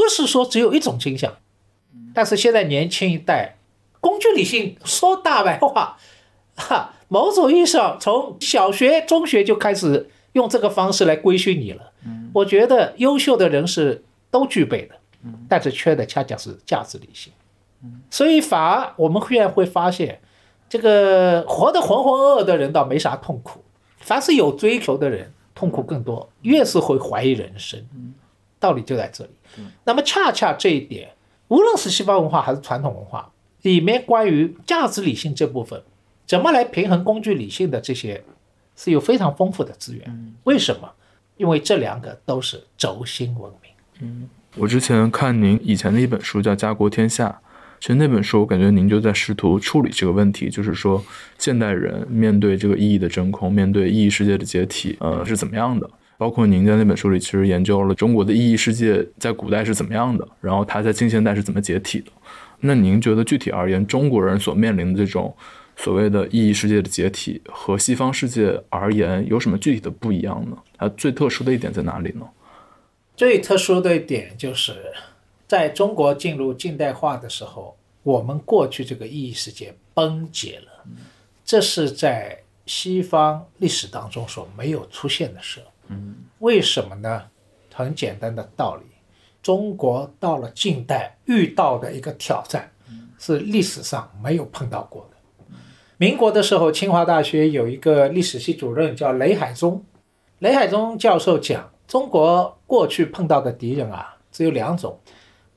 [0.00, 1.34] 不是说只有一种倾向。
[2.14, 3.56] 但是现在年轻一代，
[4.00, 5.98] 工具理性说大白话，
[6.56, 11.92] 哈，某种意义上从小学、中学就开始用这个方式来规训你了。
[12.32, 14.94] 我觉得优秀的人是都具备的，
[15.48, 17.32] 但是缺的恰恰是价值理性。
[18.10, 20.20] 所以反而我们忽然会发现。
[20.72, 23.60] 这个活得浑浑噩噩的人倒没啥痛苦，
[23.98, 27.84] 凡是有追求的人痛苦更多，越是会怀疑人生。
[28.60, 29.30] 道理就在这里。
[29.84, 31.10] 那么恰恰这一点，
[31.48, 35.82] 无论是西方文化还是传统文化里面关于价值理性这部分，
[36.26, 38.22] 怎么来平衡工具理性的这些，
[38.76, 40.34] 是有非常丰富的资源。
[40.44, 40.88] 为什么？
[41.36, 43.72] 因为这两个都是轴心文明。
[44.00, 47.28] 嗯，我之前看您以前的一本书叫《家国天下》。
[47.80, 51.02] 其实那本书，我感觉您就在试图处理这个问题，就是说
[51.38, 55.88] 现代人面对这个意义的真空，面对意义世界的解体，呃，是怎么样的？
[56.20, 62.12] 包括您在那本书里，其实研究了中国的意义世界在古代是怎么样的，然后它在近现代是怎么解体的。
[62.58, 65.34] 那您觉得具体而言，中国人所面临的这种
[65.76, 70.58] 所谓的意义世界的解体，和西方世界而言有什么具体的不一样呢？
[70.76, 72.26] 它最特殊的一点在哪里呢？
[73.16, 74.74] 最特殊的一点就是，
[75.48, 80.84] 在中国进入近代化的时候，我们过去这个意义世界崩解了，
[81.46, 85.60] 这是在西方历史当中所没有出现的事。
[85.88, 87.24] 嗯，为什么呢？
[87.74, 88.84] 很简单的道理，
[89.42, 92.70] 中国到了近代遇到的一个挑战，
[93.18, 95.16] 是历史上没有碰到过的。
[95.96, 99.84] 民国的时候，清华大学有一个历史系主任叫雷海中，
[100.38, 101.68] 雷海中教授讲。
[101.88, 105.00] 中国过去碰到的敌人啊，只有两种，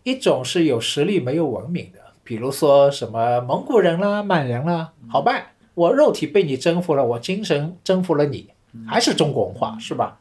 [0.01, 8.49] 一种是有实力没有文明的，比如说什么蒙古人啦、满人啦，好办，我肉体被你征服了，我精神征服了你，
[8.87, 10.19] 还是中国文化，是吧？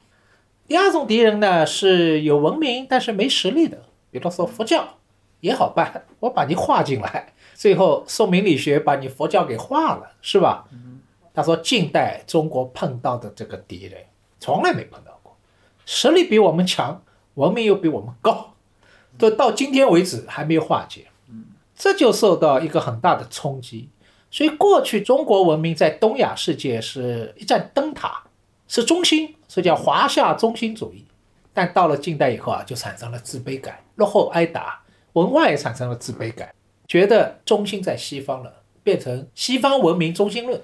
[0.66, 4.96] 第二种敌人呢，是有文明但是没实力的，比如说佛教，
[5.40, 10.66] 也好办，我把你划进来，最后宋明理学把你佛教给化了，是吧？
[11.34, 14.00] 他说近代中国碰到的这个敌人，
[14.38, 15.36] 从来没碰到过。
[15.84, 17.02] 实力比我们强，
[17.34, 18.54] 文明又比我们高，
[19.18, 21.08] 都到今天为止还没有化解，
[21.74, 23.88] 这就受到一个很大的冲击。
[24.32, 28.24] 所以过去中国文明在东亚世界是一盏灯塔，
[28.66, 31.04] 是中心，所以叫华夏中心主义。
[31.52, 36.54] 但到了近代以后啊，就产生了自卑感，落后挨打，文化也产生了自卑感，
[36.88, 40.58] 觉得中心在西方了，变成西方文明中心论。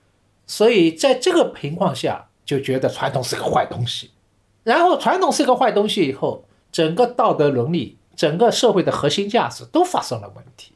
[0.46, 4.10] 所以在这个情况下，就觉得传统是个坏东西。
[4.64, 10.73] 然后传统是个坏东西，以后整个道德伦理、整个社会的核心价值都发生了问题，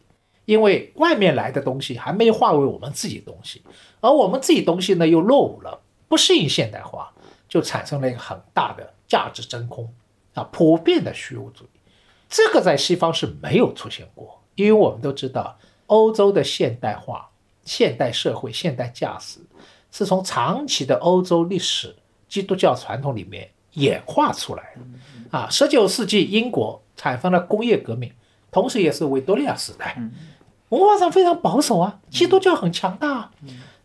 [0.49, 3.61] 因为外面来的东西还没化为我们自己东西，
[4.01, 7.13] 而我们自己东西呢又落伍了，不适应现代化，
[7.47, 9.93] 就产生了一个很大的价值真空
[10.33, 11.81] 啊，普遍的虚无主义。
[12.31, 17.29] 这个在西方是没有出现过，因为我们都知道，欧洲的现代化、
[17.67, 19.41] 现代社会、现代价值
[19.93, 21.95] 是从长期的欧洲历史、
[22.27, 23.51] 基督教传统里面。
[23.75, 25.49] 演化出来的啊！
[25.49, 28.11] 十九世纪英国产生了工业革命，
[28.51, 29.97] 同时也是维多利亚时代，
[30.71, 31.99] 文化上非常保守啊。
[32.11, 33.31] 基督教很强大啊，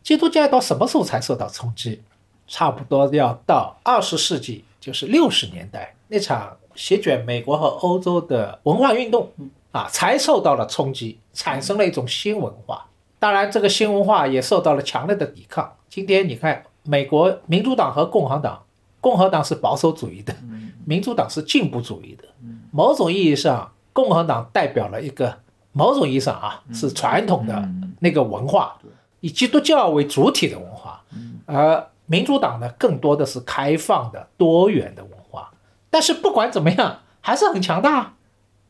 [0.02, 2.02] 基督教到什么时候才受到冲击？
[2.48, 9.32] 差不多要到二十世纪，就是六十年代那场席卷美国和欧洲的文化运动
[9.72, 12.86] 啊，才受到了冲击，产生了一种新文化。
[13.18, 15.74] 当然，这个新文化也受到了强烈的抵抗。
[15.88, 18.62] 今天你看，美国民主党和共和党。
[19.00, 20.34] 共和党是保守主义的，
[20.86, 22.24] 民主党是进步主义的。
[22.72, 25.40] 某种意义上，共和党代表了一个
[25.74, 28.78] 某种意义上啊，是传统的那个文化，
[29.20, 31.04] 以基督教为主体的文化。
[31.46, 35.52] 而民主党呢，更多的是开放的、多元的文化。
[35.90, 38.14] 但是不管怎么样，还是很强大。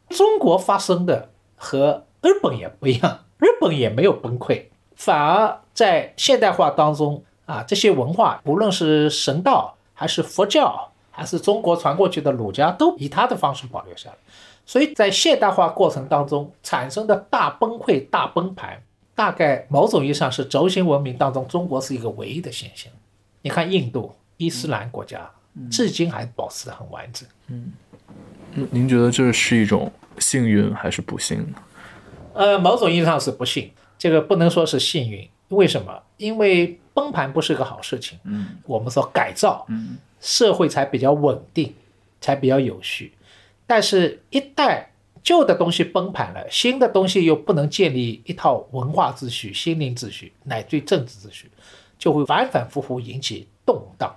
[0.10, 9.76] 中国发生的和日本也不一样，日本也没有崩溃，反而在现代化当中啊，这些文化，无论是神道。
[9.96, 14.16] 还是佛教，还是中国传过去的儒家，都以他的方式保留下来。
[14.66, 18.82] 所以在现代化过程当中产生的大崩溃、大崩盘，
[19.14, 22.92] 大概某种意义上是轴心文明当中中国是一个唯一的现象。
[23.42, 25.30] 你看印度、伊斯兰国家，
[25.70, 27.28] 至今还保持得很完整。
[27.48, 27.74] 嗯，
[28.72, 31.58] 您觉得这是一种幸运还是不幸呢？
[32.34, 35.30] 呃，某种意义上是不幸，这个不能说是幸运。
[35.50, 36.02] 为什么？
[36.18, 38.18] 因为崩盘不是个好事情。
[38.24, 41.76] 嗯，我们说改造，嗯，社会才比较稳定，
[42.22, 43.14] 才比较有序。
[43.66, 44.86] 但是，一旦
[45.24, 51.50] 旧的东西崩盘了，新的东西又不能建立一套文化秩序、心灵秩序乃至政治秩序，
[51.98, 54.16] 就会反反复复引起动荡。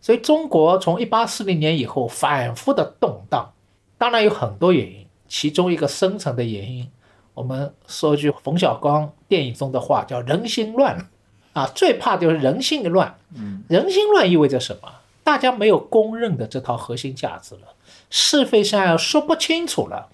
[0.00, 3.52] 所以，中国从一八四零年以后反复的动荡，
[3.96, 6.88] 当然有很多原因，其中一个深层的原因。
[7.34, 11.08] 我们说句冯小刚电影中的话，叫“人心乱”，
[11.54, 13.16] 啊，最怕就是人心乱。
[13.34, 14.92] 嗯，人心乱意味着什么？
[15.24, 17.74] 大家没有公认的这套核心价值了，
[18.10, 20.08] 是非善恶说不清楚了，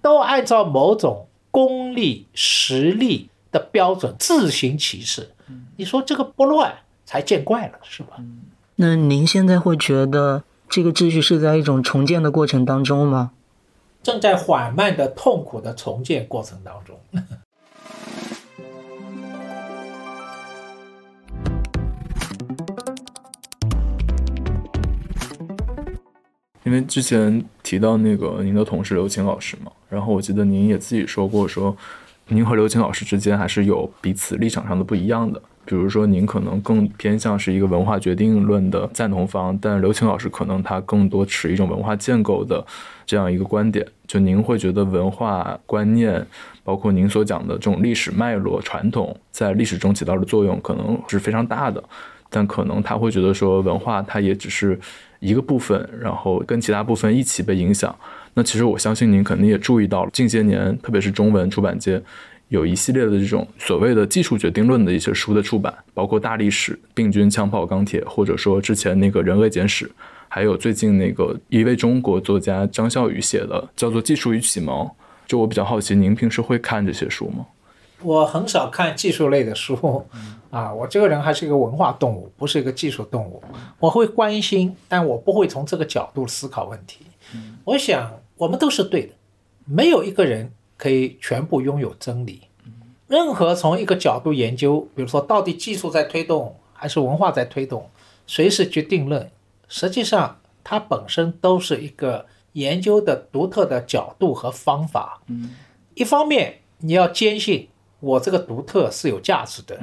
[0.00, 5.30] 都按照某种功利实力的标准自行其事。
[5.76, 6.74] 你说这个不乱
[7.04, 8.16] 才见怪了，是吧？
[8.76, 13.32] 那您现在会觉得这个秩序是在一种重建的过程当中吗？
[14.02, 16.98] 正在缓慢的、痛苦的重建过程当中。
[26.64, 31.76] 因为之前提到那个您的同事刘琴老师嘛，然后我记得您也自己说过，说
[32.28, 35.40] 您和刘琴老师之间还是有彼此立场上的不一样的。
[35.64, 42.66] 比如说，您可能更偏向是一个文化决定论的赞同方，但刘青老师可能他更多持一种文化建构的
[43.06, 43.86] 这样一个观点。
[44.08, 46.26] 就您会觉得文化观念，
[46.64, 51.82] 包括您所讲的这种历史脉络、传统，在历史中起到的作用可能是非常大的，
[52.28, 54.78] 但可能他会觉得说文化它也只是
[55.22, 57.94] 一个部分，然后跟其他部分一起被影响。
[58.34, 62.02] 那其实我相信您肯定也注意到了，近些年特别是中文出版界。
[62.48, 69.90] 有一系列的这种所谓的技术决定论的一些书的出版，包括大历史、病菌、枪炮、钢铁，或者说之前那个人类简史，
[70.28, 74.84] 还有最近那个一位中国作家张笑宇写的叫做《技术与启蒙》。
[75.26, 77.46] 就我比较好奇，您平时会看这些书吗？
[78.02, 80.04] 我很少看技术类的书，
[80.52, 83.42] 啊，我这个人还是一个文化动物，不是一个技术动物。
[83.80, 87.04] 我会关心，但我不会从这个角度思考问题。
[87.64, 89.14] 我想我们都是对的，
[89.64, 90.52] 没有一个人。
[90.78, 92.42] 可以全部拥有真理。
[93.06, 97.88] 任何从一个角度研究，比如说到底技术在推动还是文化在推动，
[98.26, 99.30] 谁是决定论？
[99.68, 105.22] 实际上，它本身都是一个研究的独特的角度和方法。
[105.28, 105.54] 嗯，
[105.94, 107.68] 一方面你要坚信
[108.00, 109.78] 我这个独特是有价值的，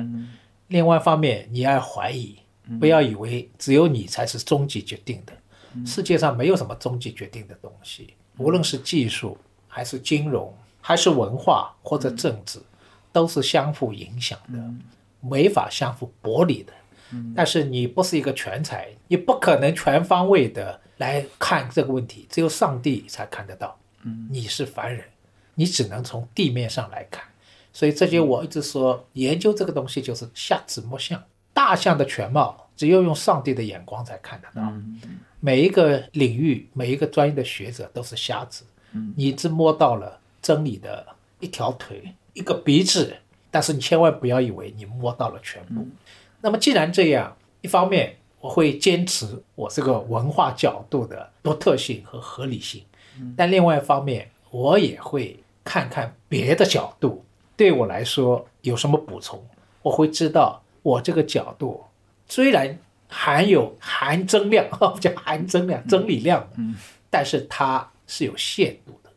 [0.69, 2.39] 另外一方面你要怀疑，
[2.79, 5.34] 不要以为只有你才是终极决定的。
[5.86, 10.51] 世界上没有什么终极决定的东西，无论是技术还是金融。
[10.82, 12.58] 还是文化或者政治，
[13.12, 14.58] 都是相互影响的，
[15.19, 16.71] 没法相互剥离的。
[17.36, 23.77] 但是你不是一个全才，你不可能全方位的来看这个问题，只有上帝才看得到。
[24.32, 25.03] 你是凡人，
[25.53, 27.25] 你只能从地面上来看。
[27.73, 34.73] 所以这就我一直说，研究这个东西就是瞎子摸象，大象的全貌只有用上帝的眼光才看得到。
[35.39, 38.65] 每一个领域，每一个专业的学者都是瞎子。
[39.15, 40.19] 你只摸到了。
[40.41, 41.05] 真理的
[41.41, 43.13] 一条腿，一个鼻子，
[43.51, 45.86] 但是你千万不要以为你摸到了全部。
[46.39, 52.86] 那么既然这样，一方面我会坚持我这个文化角度的独特性和合理性，
[53.36, 57.25] 但另外一方面我也会看看别的角度，
[57.60, 59.45] 对我来说有什么补充，
[59.82, 61.84] 我会知道我这个角度
[62.26, 64.65] 虽然含有含增量，
[65.02, 66.48] 叫含增量、增理量，
[67.10, 69.10] 但是它是有限度的。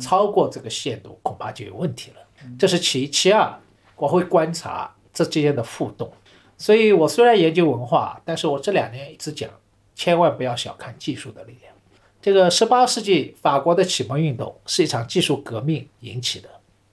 [0.00, 2.16] 超过这个限度，恐怕就有问题了。
[2.58, 3.54] 这是其其二，
[3.96, 6.10] 我会观察这之间的互动。
[6.56, 9.50] 所以我虽然研究文化，但是我这两年一直讲，
[9.94, 11.74] 千万不要小看技术的力量。
[12.22, 16.48] 这个十八世纪法国的启蒙运动是一场技术革命引起的，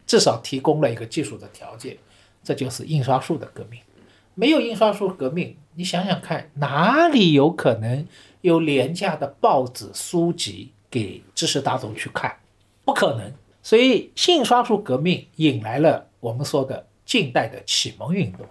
[0.08, 1.98] 至少提供了一个技术的条件，
[2.44, 3.80] 这就是印刷术的革命。
[4.34, 8.08] 没有印刷术革命，你想想看，哪里有可能
[8.42, 12.38] 有廉价的报纸书籍给知识大众去看？
[12.86, 18.46] 不可能，所以印刷术革命引来了我们说的近代的启蒙运动，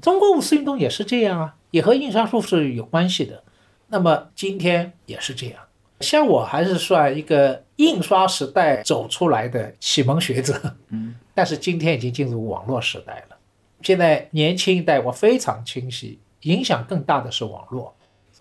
[0.00, 3.42] 中国五四运动也是这样啊，也和印刷术是有关系的。
[3.88, 5.60] 那么今天也是这样，
[6.00, 13.36] 像我还是算一个印刷时代走出来的启蒙学者，嗯， 但是今天已经进入网络时代了。
[13.82, 17.92] 现在年轻一代我非常清晰，影响更大的是网络，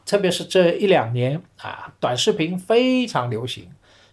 [0.05, 3.67] 特别是这一两年啊，短视频非常流行。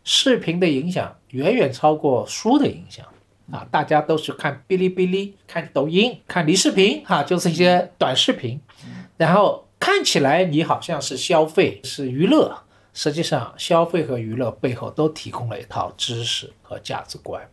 [0.04, 3.04] 视频的影响远远超过书的影响
[3.52, 3.66] 啊！
[3.70, 8.58] 大家都是看哔哩哔哩、看抖音、看离视频，哈，就是一些短视频，
[9.18, 12.56] 然后看起来你好像是消费、是娱乐，
[12.98, 17.48] 实际上消费和娱乐背后都提供了一套知识和价值观。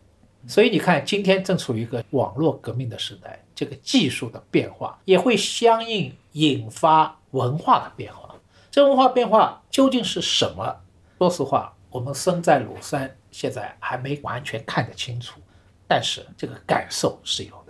[0.48, 8.34] 所以你看，今天正处于一个网络革命的时代，这个技术的变化也会相应引发文化的变化。
[8.72, 10.78] 这文化变化究竟是什么？
[11.20, 11.72] 说实话。
[11.92, 15.40] 我们身在庐山，现在还没完全看得清楚，
[15.88, 17.64] 但是这个感受是有。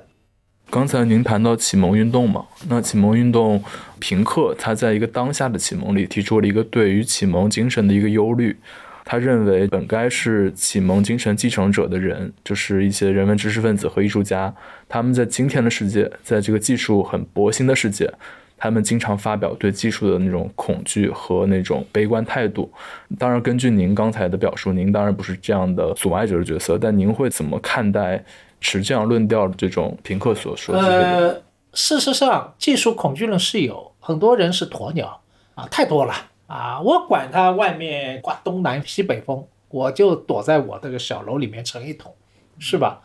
[0.69, 3.63] 刚才您谈到启蒙运动嘛，那启蒙运动，
[4.00, 8.58] 平克他在一个当下的启蒙里提出了一个对于启蒙精神的一个忧虑，
[9.06, 14.54] 他认为本该是启蒙精神继承者的人，就是一些人文知识分子和艺术家，
[14.90, 18.12] 他们在今天的世界，在这个技术很博新的世界。
[18.58, 22.71] 他们经常发表对技术的那种恐惧和那种悲观态度。
[23.19, 26.77] 当然，根据您刚才的表述，您当然不是这样的阻碍者的角色。
[26.77, 28.23] 但您会怎么看待
[28.62, 30.81] 持这样论调的这种平克所说的？
[30.81, 31.41] 呃，
[31.73, 35.21] 事实上，技术恐惧论是有很多人是鸵鸟
[35.56, 36.13] 啊，太多了
[36.47, 36.79] 啊！
[36.81, 42.13] 我管他外面刮东南西北风，我就躲在我这个小楼里面成一统，
[42.60, 43.01] 是吧？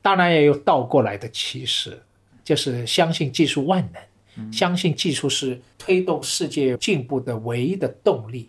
[0.00, 2.02] 当然也有倒过来的歧视，
[2.44, 4.02] 就是相信技术万能。
[4.50, 8.48] 相信技术是推动世界进步的唯一的动力，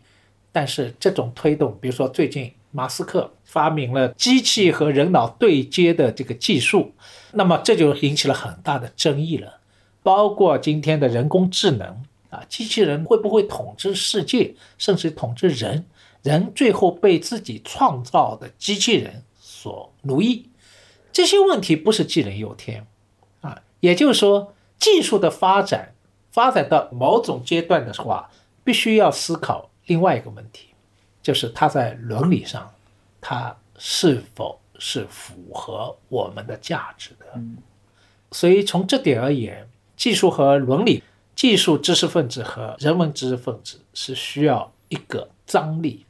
[0.49, 6.93] 但是这种推动，比如说最近马斯克发明了机器和人脑对接的这个技术，
[7.31, 9.59] 那么这就引起了很大的争议了。
[10.01, 15.85] 包括今天的人工智能啊，机器人会不会统治世界，甚至统治人？
[16.23, 20.49] 人最后被自己创造的机器人所奴役，
[21.11, 22.87] 这些问题不是杞人忧天
[23.41, 23.61] 啊。
[23.81, 25.93] 也就是说，技术的发展
[26.31, 28.31] 发展到某种阶段的话，
[28.63, 30.69] 必须要思考另外一个问题，
[31.23, 32.71] 就是它在伦理上，
[33.19, 37.41] 它是否是符合我们的价值的。
[38.31, 39.67] 所以从这点而言，
[39.97, 41.01] 技术和伦理，
[41.35, 45.27] 技术知识分子和人文知识分子是需要一个。
[45.45, 46.05] 张力，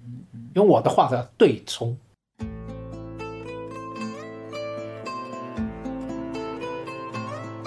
[0.54, 1.98] 用我的话叫对冲。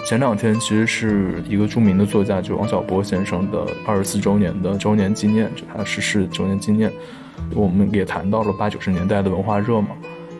[0.05, 6.91] 前两天其实是一个著名的作家，就王小波先生的二十四周年的周年纪念，就他逝世周年纪念。
[7.55, 9.89] 我们也谈到了八九十年代的文化热嘛，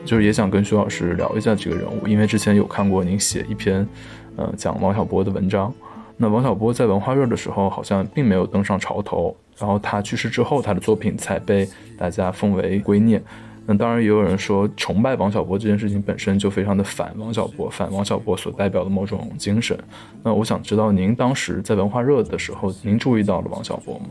[0.05, 3.87] 就是也想跟徐老师聊一下这个人物，因为之前有看过您写一篇，
[4.35, 5.73] 呃，讲王小波的文章。
[6.17, 9.35] 那王小波在文化热的时候，好像并没有登上潮头。
[9.57, 13.19] 然后他去世之后，他的作品才被大家奉为圭臬。
[13.65, 19.77] 那当然也有人说，崇拜王小波这件事情本身就非常的反王小波，反王小波所代表的某种精神。
[20.23, 24.09] 那我想知道，您当时在文化热的时候，您注意到了王小波吗？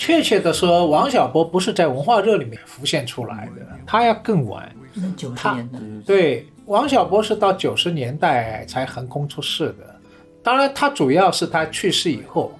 [0.00, 4.66] 确切的说，王小波不是在文化热里面浮现出来的，他要更晚。
[5.14, 5.78] 九十年代。
[6.06, 9.94] 对，王小波是到九十年代才横空出世的。
[10.42, 12.50] 当然，他主要是他去世以后。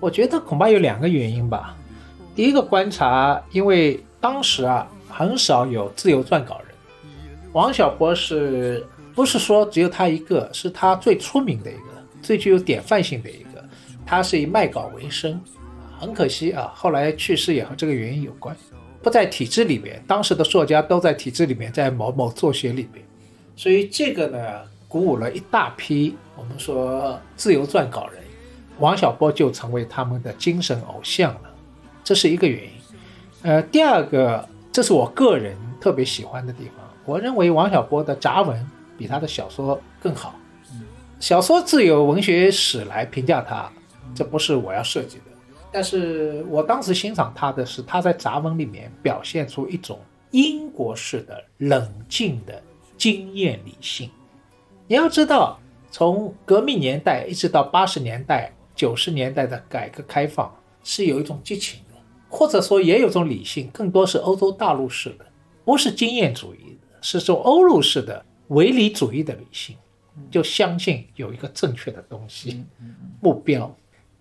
[0.00, 1.74] 我觉得恐怕有两个原因吧。
[2.34, 6.76] 第一个观察，因为当时啊很少有自由撰稿人，
[7.54, 10.46] 王小波是不是说只有他一个？
[10.52, 11.88] 是他最出名的一个，
[12.20, 13.64] 最具有典范性的一个。
[14.04, 15.40] 他是以卖稿为生，
[16.00, 18.56] 很可惜啊，后来去世也和这个原因有关，
[19.02, 20.02] 不在体制里面。
[20.06, 23.04] 当时的作家都在体制里面，在某某作协里面，
[23.54, 24.38] 所以这个呢
[24.88, 28.22] 鼓舞了一大批我们说自由撰稿人。
[28.78, 31.50] 王小波就成为他们的精神偶像了，
[32.02, 32.70] 这是一个原因。
[33.42, 36.76] 呃，第二个，这是我个人特别喜欢的地方。
[37.04, 40.34] 我认为王小波的杂文比他的小说更好。
[41.18, 43.70] 小说自有文学史来评价他，
[44.14, 45.24] 这不是我要设计的。
[45.72, 49.98] 但是我当时欣赏他的是他在杂文里面表现出一种
[50.30, 52.62] 英国式的冷静的
[52.96, 54.10] 经验理性。
[54.86, 55.58] 你要知道，
[55.90, 58.52] 从革命年代一直到八十年代。
[58.72, 60.50] 九十年代的改革开放
[60.82, 61.96] 是有一种激情的，
[62.30, 65.26] 或者说也有种理性，更多是欧洲大陆式的，
[65.66, 69.76] 不是经验主义的，是种欧陆式的唯理主义的理性，
[70.30, 72.64] 就相信有一个正确的东西
[73.20, 73.70] 目标。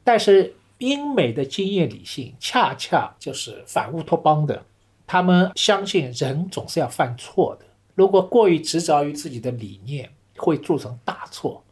[0.04, 4.66] 但是英美的经验理性恰恰就是反乌托邦的，
[5.06, 7.66] 他们相信人总是要犯错的，
[7.96, 11.64] 如果过于执着于自己的理念，会铸成大错。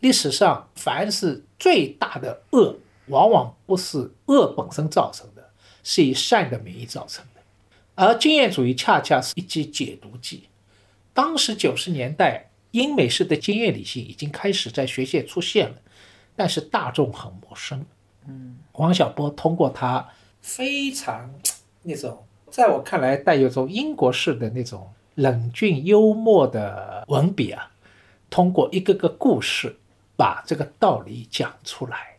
[0.00, 5.50] 历史上，凡是最大的恶，往往不是恶本身造成的，
[5.82, 7.40] 是以善的名义造成的。
[7.94, 10.44] 而经验主义恰恰是一剂解毒剂。
[11.12, 15.76] 当时九十年代，英美式的经验理性已经开始在学界出现了，
[16.34, 17.84] 但是大众很陌生。
[18.28, 20.08] 嗯，王小波通过他
[20.40, 21.28] 非常
[21.82, 27.70] 那种，在我看来带有种英国式的那种冷峻幽默的文笔啊，
[28.30, 29.76] 通过一个个故事。
[30.18, 32.16] 把这个道理讲出来，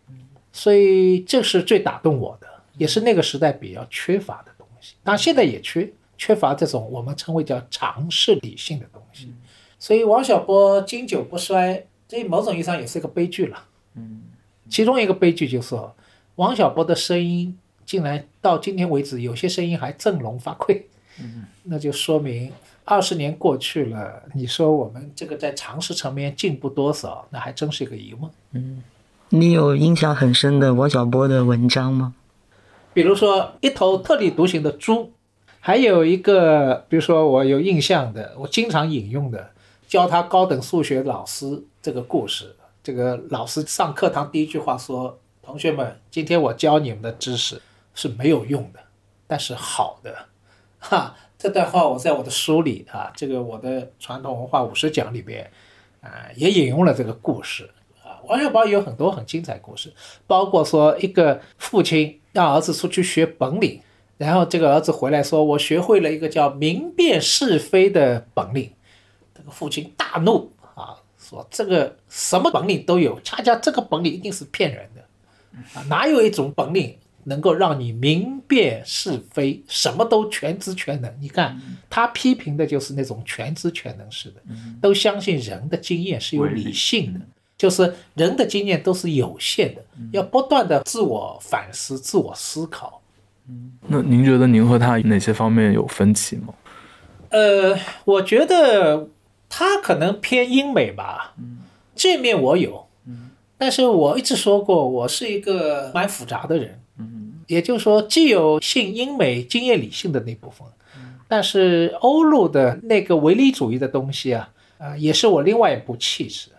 [0.53, 2.47] 所以这是最打动我的，
[2.77, 4.95] 也是那个时代比较缺乏的东西。
[5.03, 9.33] 当然现在也缺，缺乏这种我们称为叫常识理性的东西。
[9.77, 13.65] 所以王小波经久不衰，这某种意义上也是一个悲剧了。
[13.95, 14.21] 嗯，
[14.69, 15.75] 其中一个悲剧就是，
[16.35, 20.83] 王小波的声音竟然到今天为止，有些声音还振聋发聩。
[21.19, 22.51] 嗯，那就说明。
[22.85, 27.27] 二十年过去了，你说我们这个在常识层面进步多少？
[27.29, 28.31] 那还真是一个疑问。
[28.53, 28.81] 嗯，
[29.29, 32.15] 你有印象很深的王小波的文章吗？
[32.91, 35.11] 比如说一头特立独行的猪，
[35.59, 39.51] 还有一个，比如说我有印象的，我经常引用的，
[39.87, 42.55] 教他高等数学老师这个故事。
[42.83, 47.61] 这个老师上课堂第一句话说：“同学们，今天我教你们的知识
[47.93, 48.79] 是没有用的，
[49.27, 50.15] 但是好的。
[50.79, 51.15] ”哈。
[51.41, 55.49] 这段话我在我的书里啊，这个我的传统文化五十讲里边，
[56.01, 57.69] 啊，也引用了这个故事
[58.03, 58.19] 啊。
[58.25, 59.93] 王小宝有很多很精彩故事，
[60.27, 63.81] 包括说一个父亲让儿子出去学本领，
[64.17, 68.73] 然后这个儿子回来说：“我学会了一个叫明辨是非的本领。”
[69.33, 70.51] 这个父亲大怒，
[71.29, 75.01] 说：“这个什么本领都有，恰恰这个本领一定是骗人的
[75.79, 75.83] 啊！
[75.87, 81.13] 哪有一种本领能够让你明辨是非，什么都全知全能。
[81.19, 84.41] 你看他批评的就是那种全知全能式的，
[84.81, 87.19] 都相信人的经验是有理性的，
[87.57, 93.01] 就是人的经验都是有限的，要不断的自我反思、自我思考。
[93.87, 96.53] 那您觉得您和他哪些方面有分歧吗？
[97.29, 99.07] 呃，我觉得
[99.49, 101.33] 他可能偏英美吧，
[101.95, 102.87] 这面我有，
[103.57, 106.79] 但是我一直说过，我是一个蛮复杂的人，
[107.47, 110.65] 也就是说，既有信英美经验理性的那部分，
[111.27, 116.51] 但是欧陆的那个唯利主义的东西啊，啊，也是我另外一部气质，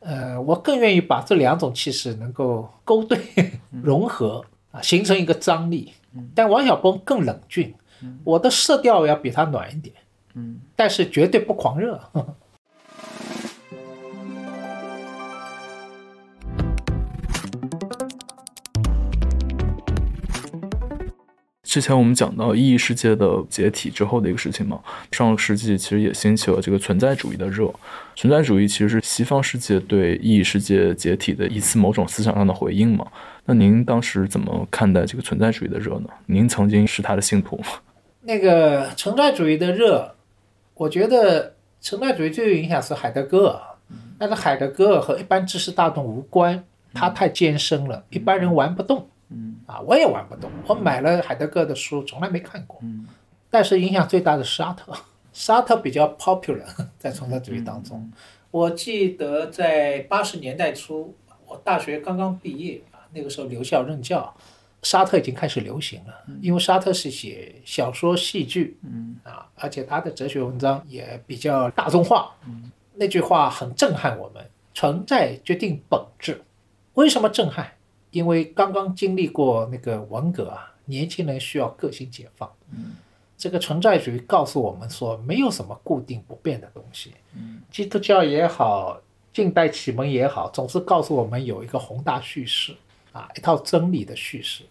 [0.00, 3.18] 呃，我更愿意把这两种气势能够勾兑
[3.82, 5.92] 融合啊，形成一个张力。
[6.34, 7.74] 但王小波更冷峻，
[8.22, 9.94] 我的色调要比他暖一点。
[10.34, 12.00] 嗯，但是绝对不狂热。
[21.62, 24.78] 之前我们讲到意义世界的解体之后的一个事情嘛，
[25.10, 27.68] 上个世纪其实也兴起了这个存在主义的热。
[28.14, 33.04] 存在主义其实是西方世界对意义世界解体的一次某种思想上的回应嘛。
[33.44, 36.08] 那您当时怎么看待这个存在主义的热呢？
[36.26, 37.66] 您曾经是他的信徒吗？
[38.20, 40.14] 那个存在主义的热。
[40.74, 43.60] 我觉得存在主义最有影响是海德格尔，
[44.18, 49.08] 但是海德格尔和一般知识大众无关，他太艰深了，一般人玩不动。
[49.30, 50.50] 嗯，啊，我也玩不动。
[50.66, 52.78] 我买了海德格尔的书，从来没看过。
[52.82, 53.06] 嗯，
[53.50, 54.92] 但是影响最大的是沙特，
[55.32, 56.64] 沙特比较 popular
[56.98, 58.10] 在存在主义当中。
[58.50, 61.14] 我记得在八十年代初，
[61.46, 64.34] 我大学刚刚毕业啊，那个时候留校任教。
[64.84, 72.30] 沙特已经开始流行了，因为沙特是写小说、戏剧，嗯啊，而且他的哲学文章也比较大众化。
[72.46, 76.40] 嗯，那句话很震撼我们：存在决定本质。
[76.92, 77.72] 为什么震撼？
[78.10, 82.48] 因为刚刚经历过那个文革啊，年轻人需要个性解放。
[82.70, 82.92] 嗯，
[83.38, 87.14] 这个存在主义告诉我们说，没有什么固定不变的东西。
[87.34, 89.00] 嗯，基督教也好，
[89.32, 92.76] 近代启蒙也好，总是告诉我们有一个宏大叙事
[93.12, 94.62] 啊，一套真理的叙事。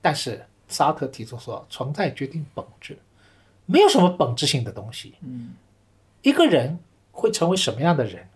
[0.00, 2.98] 但是沙特提出说，存在决定本质，
[3.66, 5.14] 没有什么本质性的东西。
[5.22, 5.54] 嗯，
[6.22, 6.78] 一个人
[7.10, 8.28] 会成为什么样的人，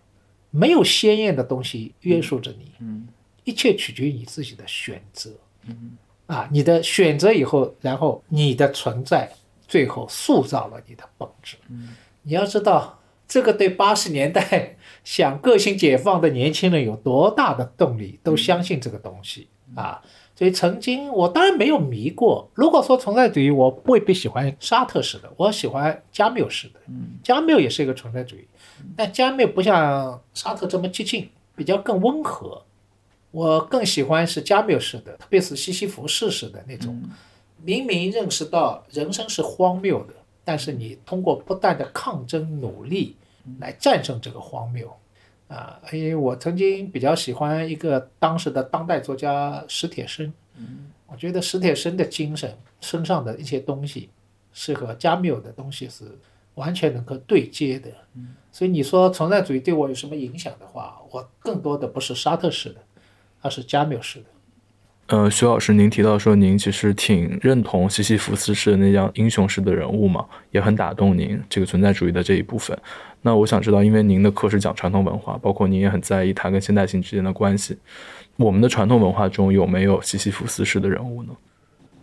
[0.51, 2.73] 没有鲜艳的东西约束着你。
[2.81, 3.07] 嗯，
[3.45, 5.31] 一切取决于你自己的选择。
[5.67, 5.97] 嗯，
[6.27, 9.33] 啊，你的选择以后，然后你的存在
[9.69, 11.57] 最后塑造了你的本质。
[11.69, 12.99] 嗯，你要知道，
[13.29, 20.03] 这个对八十年代想个性解放的年轻人有多大的动力，都相信这个东西啊。
[20.35, 22.49] 所以曾经我当然没有迷过。
[22.55, 26.81] 如果说存在主义，我未必喜欢沙特式的，我喜欢加缪式的。
[26.89, 28.47] 嗯，加缪也是一个存在主义，
[28.97, 32.63] 但加缪不像沙特这么激进，比较更温和。
[33.31, 37.01] 我更喜欢是加缪式的，特别是西西弗式式的那种，
[37.63, 40.15] 明明认识到人生是荒谬的，
[40.45, 43.17] 但是你通过不断的抗争努力
[43.59, 44.91] 来战胜这个荒谬。
[45.53, 54.09] 啊，因为我曾经比较喜欢一个当时的当代作家史铁生，嗯，我觉得史铁生的精神身上的一些东西，
[54.53, 56.05] 是和加缪的东西是
[56.55, 62.81] 完全能够对接的，嗯，所以你说存在主义对我有什么影响的话，我更多的不是沙特式的，
[63.43, 64.27] 而是加缪式的。
[65.09, 72.77] 呃，徐老师，您提到说您其实挺认同西西弗斯式的那样英雄式的人物嘛，也很打动您这个存在主义的这一部分。
[73.21, 77.77] 那我想知道，因为您的课是讲传统文化，包括您也很在意它跟现代性之间的关系，
[78.37, 81.31] 我们的传统文化中有没有西西弗斯式的人物呢？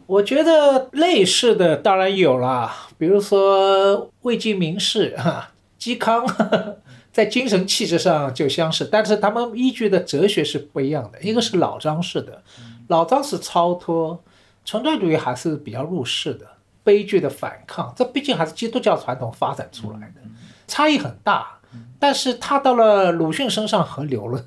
[0.06, 6.28] 我觉得类似的当然有啦，比如说魏晋名士哈嵇康。
[7.12, 11.20] 在精神气质上就相似，但是他们依据的哲学是不一样的。
[11.22, 12.41] 一个是老张式的，
[12.90, 14.22] 老张是超脱，
[14.64, 16.46] 存在主义还是比较入世的，
[16.84, 17.92] 悲剧的反抗。
[17.96, 20.22] 这毕竟还是基督教传统发展出来的，
[20.68, 21.60] 差异很大。
[21.98, 24.46] 但是他到了鲁迅身上合流了。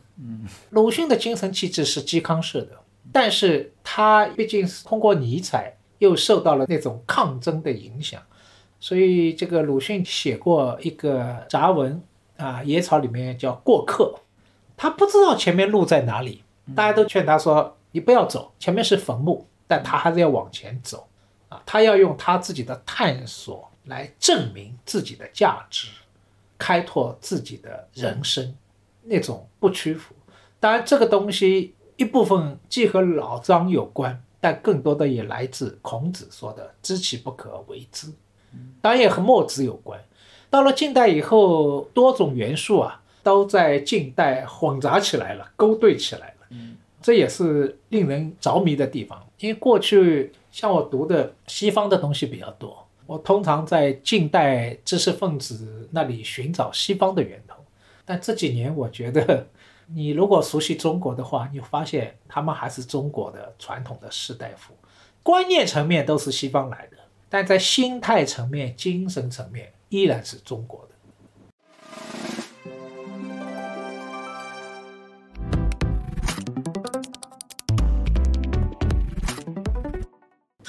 [0.71, 2.79] 鲁迅的精神气质是嵇康式的，
[3.11, 8.21] 但是他毕竟是通过尼采又受到了那种抗争的影响，
[8.79, 12.03] 所以这个鲁迅写过一个杂文。
[12.39, 14.17] 啊，野草里面叫过客，
[14.77, 16.43] 他不知道前面路在哪里，
[16.75, 21.09] 大家都劝他说：“你不要走，前面是坟墓。”但他还是要往前走，
[21.49, 25.89] 啊，他要用他自己的探索来证明自己的价值，
[26.59, 28.55] 开拓自己的人生，
[29.05, 30.15] 那种不屈服。
[30.61, 38.13] 当然，这个东西一部分既和老张有关，但更多的也来自孔子说的“知其不可为之”，
[38.83, 39.99] 当然也和墨子有关。
[40.51, 46.32] 到了近代以后，多种元素啊都在近代混杂起来了，勾兑起来。
[47.03, 49.21] 这也是令人着迷的地方。
[49.39, 57.57] 因为过去像我读的西方的东西比较多，我通常在近代知识分子那里寻找西方的源头。
[58.05, 59.47] 但这几年，我觉得
[59.95, 64.73] 你如果熟悉中国的话，你发现他们还是中国的传统的士大夫，
[65.23, 66.97] 观念层面都是西方来的，
[67.29, 70.92] 但在心态层面、精神层面依然是中国的。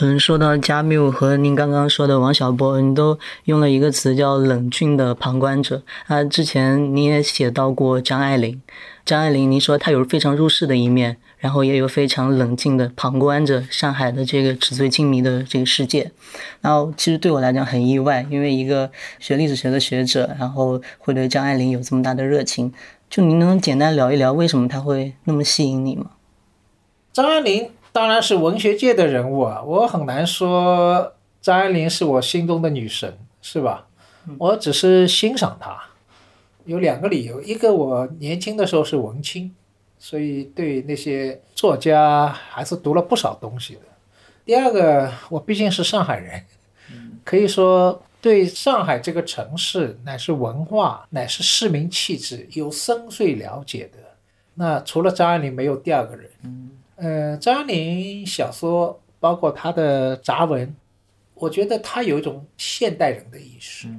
[0.05, 5.81] 嗯，说到加缪和您刚刚说的王小波，你都用了一个词叫“冷峻的旁观者”。
[6.07, 8.61] 啊，之前你也写到过张爱玲，
[9.05, 16.11] 张爱玲，您说她有非常入世的一面，然后也有非常冷静的旁观着上海的这个纸醉金迷的这个世界。
[16.59, 22.73] 然后，其实对我来讲很意外，因为一个学历史学的学者，然后会对张爱玲有这么大的热情。
[23.09, 26.07] 就您能简单聊一聊为什么她会那么吸引你吗？
[27.13, 27.69] 张爱玲。
[27.93, 33.87] 当然是文学界的人物啊，我很难说张爱玲是我心中的女神，是吧？
[34.39, 35.79] 我只是欣赏她，
[36.65, 39.53] 有两个理由：一个我年轻的时候是文青，
[39.99, 43.81] 所以对那些作家还是读了不少东西的；
[44.43, 46.43] 第二个，我毕竟是上海人，
[47.23, 53.99] 可以说对上海这个城市乃是文化乃是市民气质有深邃了解的。
[54.55, 56.31] 那除了张爱玲，没有第二个人。
[57.03, 60.73] 呃，张爱玲小说包括她的杂文，
[61.33, 63.89] 我觉得她有一种现代人的意识，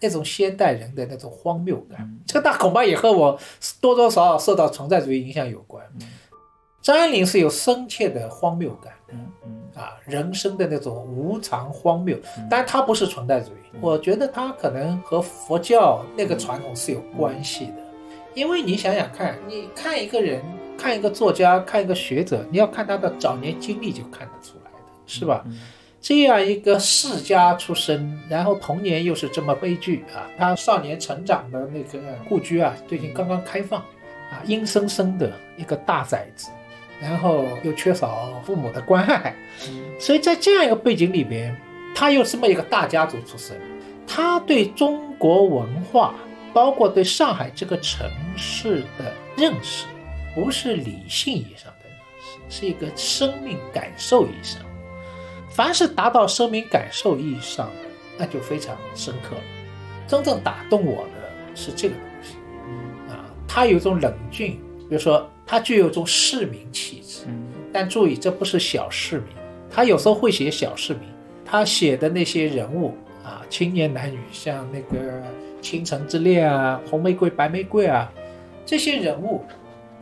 [0.00, 2.18] 那种现代人的那种荒谬感。
[2.26, 3.38] 这个大恐怕也和我
[3.78, 5.84] 多多少少受到存在主义影响有关。
[6.80, 12.18] 张爱玲是有深切的荒谬感的，啊，人生的那种无常荒谬。
[12.48, 17.74] 但她不是存在主义，我觉得她可能和佛教那个传统是有关系的。
[18.32, 20.40] 因为你想想看，你看一个人。
[20.76, 25.44] 看一个作家，看一个学者，你要看他的早年经历就看得出来的，是吧？
[26.00, 30.22] 这样一个世家出身，然后童年又是这么悲剧啊！
[30.38, 31.98] 他少年成长的那个
[32.28, 33.80] 故居啊，最近刚刚开放，
[34.30, 36.48] 啊，阴森森的一个大宅子，
[37.00, 39.34] 然后又缺少父母的关爱，
[39.98, 41.56] 所以在这样一个背景里边，
[41.92, 43.56] 他又这么一个大家族出身，
[44.06, 46.14] 他对中国文化，
[46.52, 49.86] 包括对上海这个城市的认识。
[50.36, 54.60] 不是理性意义上的认识，是一个生命感受意义上。
[55.50, 59.42] 凡是达到生命感受意义上的，那就非常深刻了。
[60.06, 62.34] 真正打动我的是这个东西
[63.10, 64.52] 啊，他有一种冷峻，
[64.88, 67.24] 比如说他具有一种市民气质。
[67.72, 69.28] 但注意，这不是小市民，
[69.70, 71.02] 他有时候会写小市民。
[71.44, 75.20] 他写的那些人物啊，青年男女，像那个
[75.62, 78.12] 《倾城之恋》啊，《红玫瑰》《白玫瑰》啊，
[78.66, 79.42] 这些人物。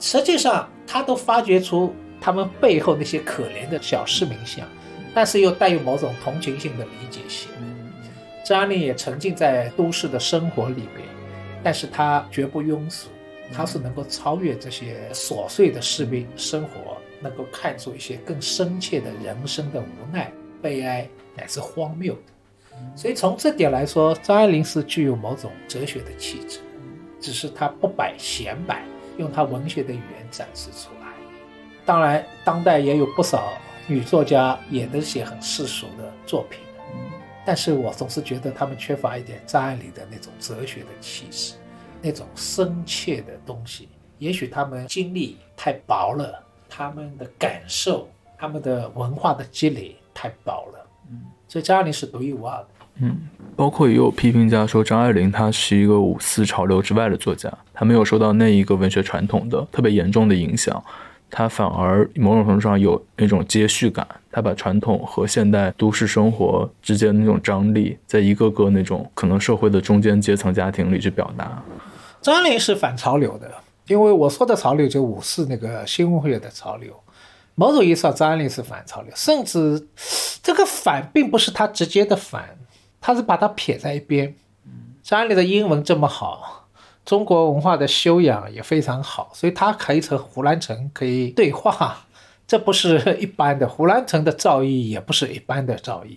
[0.01, 4.67] 实际上，他都发掘出他们背后那些可怜的小市民相，
[5.15, 7.51] 但是又带有某种同情性的理解性。
[8.45, 11.09] 张爱玲也沉浸在都市的生活里边，
[11.63, 13.09] 但是他绝不庸俗，
[13.53, 20.31] 他是能够超越这些琐碎的士兵生活，能够看出一些更深切的人生的无奈、
[20.61, 22.77] 悲哀乃至荒谬的。
[22.95, 26.59] 所以从这点来说，张爱玲是具有某种哲学的气质，
[27.21, 28.83] 只是她不摆显摆。
[29.17, 31.09] 用他文学的语言展示出来。
[31.87, 33.53] 当然，当代也有不少
[33.87, 36.61] 女作家也都写很世俗的作品，
[37.45, 41.55] 但是我总是觉得他们缺乏一点张爱玲的那种哲学的气势，
[42.01, 43.89] 那种深切的东西。
[44.19, 48.09] 也许他们经历太薄了，他们的感受，
[48.39, 50.87] 他们的文化的积累太薄了。
[51.47, 52.69] 所以张爱玲是独一无二的。
[53.01, 60.81] 嗯，包括也有批评家说张爱玲她是一个五四潮流之外的作家，她没有受到那一个文学传统的特别严重的影响，
[61.29, 71.61] 她反而某种程度上有那种接续感，她把传统和现代都市生活之间的那种张力，在一个个那种可能社会的中间阶层家庭里去表达。
[72.23, 73.51] 张爱玲是反潮流的，
[73.89, 76.95] 因为我说的潮流就五四那个新文学的潮流，
[77.57, 79.89] 某种意义上张爱玲是反潮流，甚至
[80.43, 82.45] 这个反并不是她直接的反。
[83.07, 84.35] 他是把它撇在一边。
[85.03, 86.71] 张爱玲的英文这么好，
[87.05, 92.07] 中国文化的修养也非常好，所以他可以和胡兰成可以对话，
[92.47, 93.69] 这不是一般的。
[93.69, 96.17] 胡兰成的造诣也不是一般的造诣，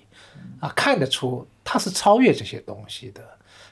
[0.61, 3.21] 啊，看得出他是超越这些东西的，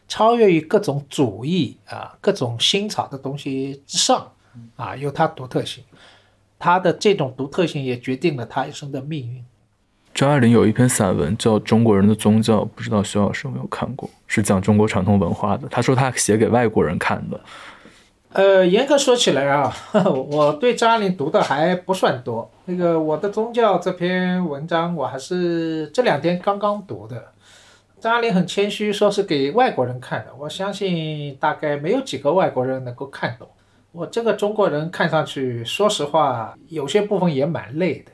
[0.10, 4.30] 超越于各种主义啊、各种新潮的东西之上，
[4.76, 5.82] 啊，有他独特性。
[6.60, 9.46] 他的这种独特性也决定了他一生的命运。
[10.16, 14.10] 张爱玲有一篇散文叫《中国人的宗教》，不知道徐老师有没有看过？
[14.28, 15.68] 是讲中国传统文化的。
[15.70, 17.38] 他说他写给外国人看的。
[18.30, 19.76] 呃，严格说起来啊，
[20.32, 22.50] 我对张爱玲读的还不算多。
[22.64, 27.32] 那个《我的宗教》这篇文章，我还是这两天刚刚读的。
[28.00, 30.34] 张爱玲很谦虚，说是给外国人看的。
[30.40, 33.46] 我相信大概没有几个外国人能够看懂。
[33.92, 38.14] 我这个中国人看上去，说实话，有些部分也蛮累的。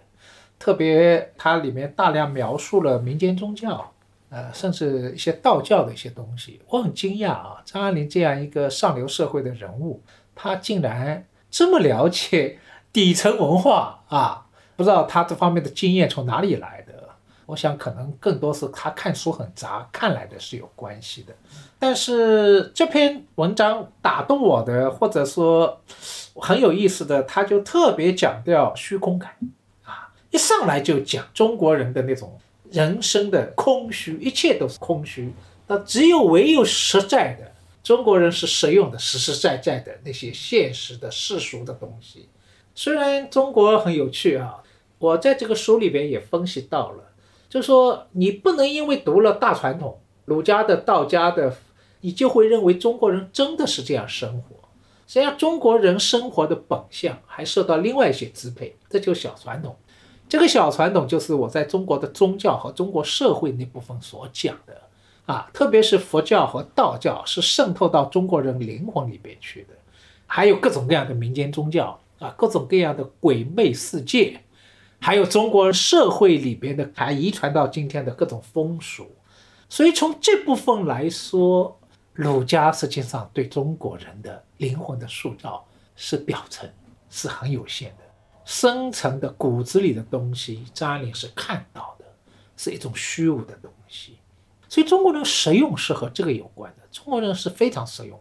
[0.61, 3.91] 特别它里面大量描述了民间宗教。
[4.29, 7.61] 呃，甚至一些道教的一些东西，我很惊讶啊！
[7.65, 10.01] 张爱玲这样一个上流社会的人物，
[10.33, 12.57] 她竟然这么了解
[12.93, 14.45] 底层文化啊！
[14.77, 17.09] 不知道她这方面的经验从哪里来的？
[17.47, 21.33] 我想可能更多是她看书很杂，看来的是有关系的。
[21.77, 25.81] 但是这篇文章打动我的，或者说
[26.35, 29.33] 很有意思的，他就特别强调虚空感，
[30.31, 32.39] 一上来就讲中国人的那种。
[32.71, 35.33] 人生的空虚，一切都是空虚。
[35.67, 37.51] 那只有唯有实在的
[37.83, 42.29] 中国人是实用的、实实在在的那些现实的世俗的东西。
[42.73, 44.63] 虽然中国很有趣啊，
[44.99, 47.11] 我在这个书里边也分析到了，
[47.49, 51.57] 就说你不能因为读了大传统、儒家的、道家的，
[51.99, 54.55] 你就会认为中国人真的是这样生活。
[55.07, 59.75] 实际上，中国人生活的本相还受到另外一些支配，这就是小传统。
[60.31, 64.81] 这个小传统就是我在中国的宗教和中国社会那部分所讲的
[65.25, 69.73] 啊，特别是佛教和道教是渗透到中国人灵魂里边去的，
[70.25, 74.39] 还有各种各样的民间宗教啊，各种各样的鬼魅世界，
[75.01, 79.11] 还有中国社会里边的还遗传到今天的各种风俗，
[79.67, 81.77] 所以从这部分来说，
[82.13, 85.65] 儒家实际上对中国人的灵魂的塑造
[85.97, 86.69] 是表层，
[87.09, 88.00] 是很有限的。
[88.45, 92.05] 深层的骨子里的东西，张爱玲是看到的，
[92.57, 94.17] 是一种虚无的东西。
[94.67, 96.83] 所以中国人实用是和这个有关的。
[96.91, 98.19] 中国人是非常实用。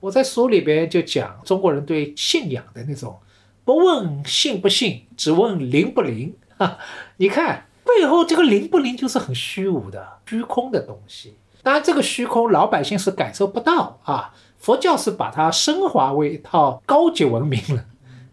[0.00, 3.18] 我在书里边就讲中国人对信仰的那种，
[3.64, 6.36] 不问信不信，只问灵不灵。
[6.58, 6.78] 哈，
[7.16, 11.36] 你看背后这个灵不灵，就是很虚无的、虚空的东西。
[11.62, 14.34] 当然，这个虚空老百姓是感受不到啊。
[14.58, 17.84] 佛教是把它升华为一套高级文明了。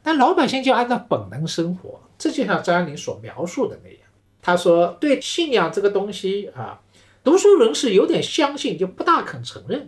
[0.04, 4.00] 但老百姓就按照本能生活，这就像张爱玲所描述的那样。
[4.42, 6.82] 他说：“对信仰这个东西啊，
[7.24, 9.82] 读书人是有点相信，就不大肯承认；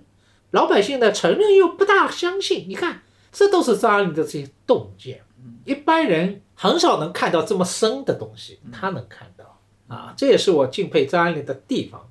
[0.52, 2.66] 老百姓呢，承认又不大相信。
[2.70, 3.02] 你看，
[3.32, 5.24] 这都是张爱玲的这些洞见。
[5.66, 12.08] 一般人很少能看到这么深的东西，他能看到啊，这也是我敬佩张爱玲的地方。”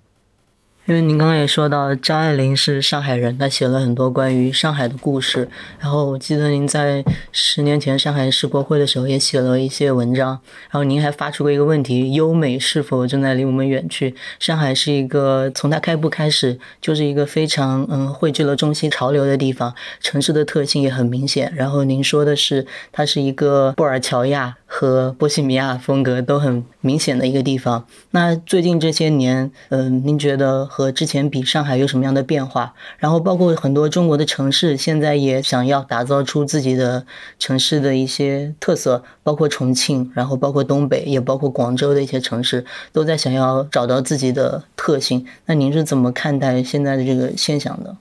[0.87, 5.49] 因为您刚刚也说到张爱玲是上海人，她写了很多关于上海的故事。
[5.79, 10.41] 然后我记得您在十年前上海世博会的时候也写了一些文章。
[10.71, 14.17] 然后您还发出过一个问题：优美是否正在离我们远去？
[14.41, 21.53] 上海是一个从它开埠开始就是一个非常嗯汇聚了中西潮流的地方，城市的特性也很明显。
[21.55, 24.57] 然后您说的是它是一个布尔乔亚。
[24.75, 27.85] 和波西米亚风格都很明显的一个地方。
[28.13, 32.73] 那最近这些年，嗯，您觉得和之前比，上海有什么样的变化？
[32.97, 37.05] 然后包括很多中国的城市，现在也想要打造出自己的
[37.39, 45.27] 城市的一些特色，包括重庆，然后包括东北，也包括广州的一些城市，都在想要找到自己的特性。
[45.45, 47.95] 那您是怎么看待现在的这个现象的？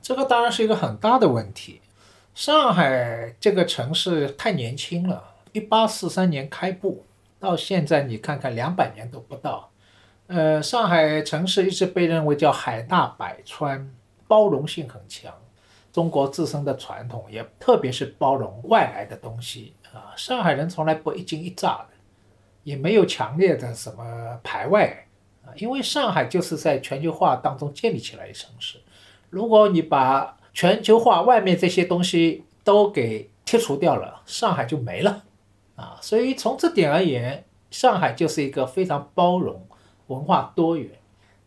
[0.00, 1.80] 这个当然是一个很大的问题。
[2.34, 5.24] 上海这个城市太年轻了。
[5.52, 7.04] 一八四三年开埠，
[7.38, 9.68] 到现在你看看两百年都不到。
[10.34, 13.94] 呃，上海城市一直被认为叫海纳百川，
[14.26, 15.30] 包容性很强。
[15.92, 20.16] 中国自身的传统也特别是包容外来的东西啊。
[20.16, 21.96] 上海人从来不一惊一乍的，
[22.62, 25.06] 也没有强烈的什么排外
[25.44, 25.52] 啊。
[25.56, 28.78] 因为上海就是在全球化当中建立起来的城市。
[29.28, 35.24] 如果你把全球化外面这些东西都给剔除掉了，上海就没了。
[35.76, 39.66] 啊，所以从这点而言，上海就是一个非常包容、
[40.12, 40.90] 文化多元。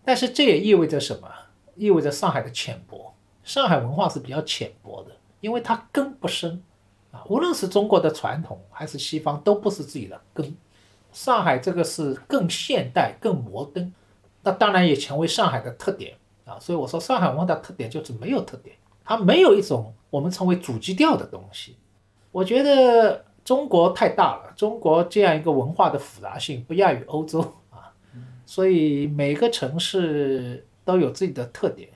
[0.04, 1.28] 但是这也意味着什么？
[1.76, 3.14] 意味着上海的浅薄。
[3.44, 5.12] 上海文化是比较浅薄的，
[5.42, 6.64] 因为它根不深。
[7.12, 10.56] 啊，无论是中国的传统还是西方，都不是自己的根。
[11.12, 13.94] 上海这个是更现代、更摩登，
[14.44, 16.16] 那当然也成为上海的特点。
[16.46, 21.76] 啊，所以我说上海文化的特点就是没有特点，它没有一种我们称为主基调的东西。
[22.32, 23.26] 我觉得。
[23.46, 27.54] 中国太大了，中国这样一个文化的复杂性不亚于欧洲，
[28.46, 31.90] 所以每个城市都有自己的特点。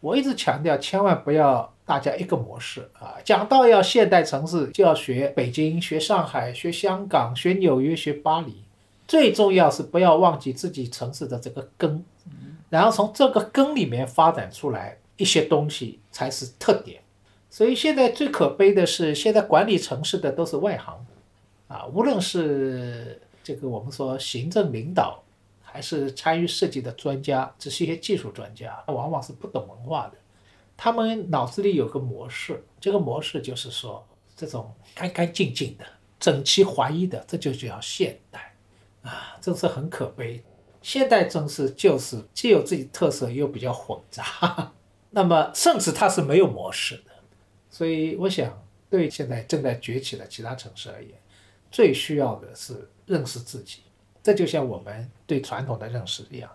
[0.00, 3.16] 我一直强调，千万不要大家一个模式啊。
[3.24, 8.62] 讲到要现代城市，就要学北京、学上海、学香港、学纽约、学巴黎。
[9.08, 12.04] 最重要是不要忘记自己城市的这个根，
[12.68, 17.00] 然后从这个根里面发展出来一些东西才是特点。
[17.48, 21.06] 所以现在最可悲的是，现在管理城市的都是外行，
[21.68, 25.22] 啊，无论是这个我们说行政领导，
[25.76, 30.16] 还是参与设计的专家，只是一些技术专家，往往是不懂文化的。
[30.74, 35.84] 他们脑子里有个模式，这个模式就是说，这种干干净净的、
[36.18, 38.56] 整齐划一的，这就叫现代，
[39.02, 40.42] 啊，真是很可悲。
[40.80, 44.72] 现代正是就是既有自己特色，又比较混杂，
[45.12, 47.10] 那么甚至它是没有模式的。
[47.68, 51.12] 所以我想，对现在正在崛起的其他城市而言，
[51.70, 53.80] 最需要的是认识自己。
[54.26, 56.50] 这就像我们对传统的认识一样，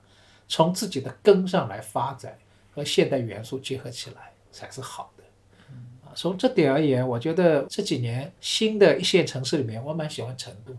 [0.48, 2.38] 从自己的根上来发展。
[2.74, 5.24] 和现代元素结合起来才是好的，
[6.06, 10.74] 啊，从这点而言，我觉得这几年新的一线城市里面，我蛮喜欢成都。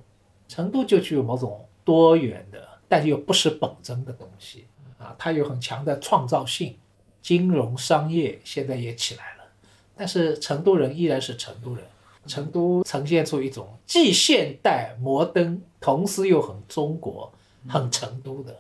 [0.49, 4.67] 成都就具有某种多元的，但又不失本真的东西，
[4.97, 6.79] 啊，它有很强的创造性，
[7.21, 9.45] 金融商业现在也起来了，
[9.95, 11.85] 但是成都人依然是成都人，
[12.27, 17.33] 成都呈现出一种既现代摩登，同时又很中国、
[17.69, 18.57] 很成都的。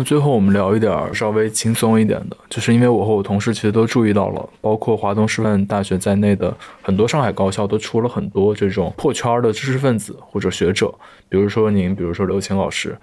[0.00, 10.94] 那最后我们聊一点稍微轻松一点的，就是因为我和我同事其实都注意到了，包括华东师范大学在内的很多上海高校都出了很多这种破圈的知识分子或者学者，
[11.28, 12.96] 比如说您，比如说刘擎老师，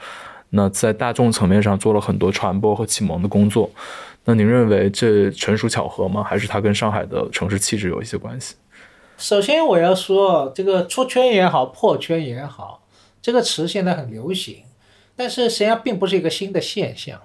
[0.55, 3.69] 那在大众层面上做了很多传播和启蒙的工作。
[4.23, 6.23] 那您认为这纯属巧合吗？
[6.23, 8.55] 还是它跟上海的城市气质有一些关系？
[9.17, 12.81] 首先我要说，这个出圈也好，破圈也好，
[13.21, 14.63] 这个词现在很流行。
[15.15, 17.21] 但是实际上并不是一个新的现象，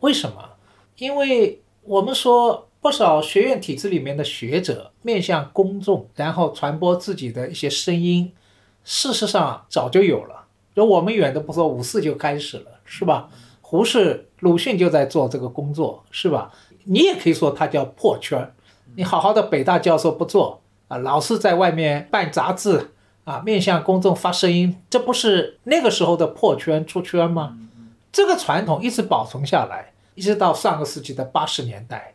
[0.00, 0.50] 为什么？
[0.98, 8.32] 因为我们说不少学院体制里面的学者面向公众，然后传播自己的一些声音，
[8.84, 10.44] 事实上早就有了。
[10.74, 13.30] 就我们远的不说，五四就开始了，是吧？
[13.60, 16.52] 胡适、鲁迅就在做这个工作，是吧？
[16.84, 18.52] 你也可以说他叫破圈。
[18.96, 22.90] 你好好的北大教授不做啊，老是在外面办杂志。
[23.24, 27.56] 啊，面向公众发声音，这不是那个时候的破圈出圈吗？
[28.10, 32.14] 这个传统一直保存下来，一直到上个世纪的八十年代。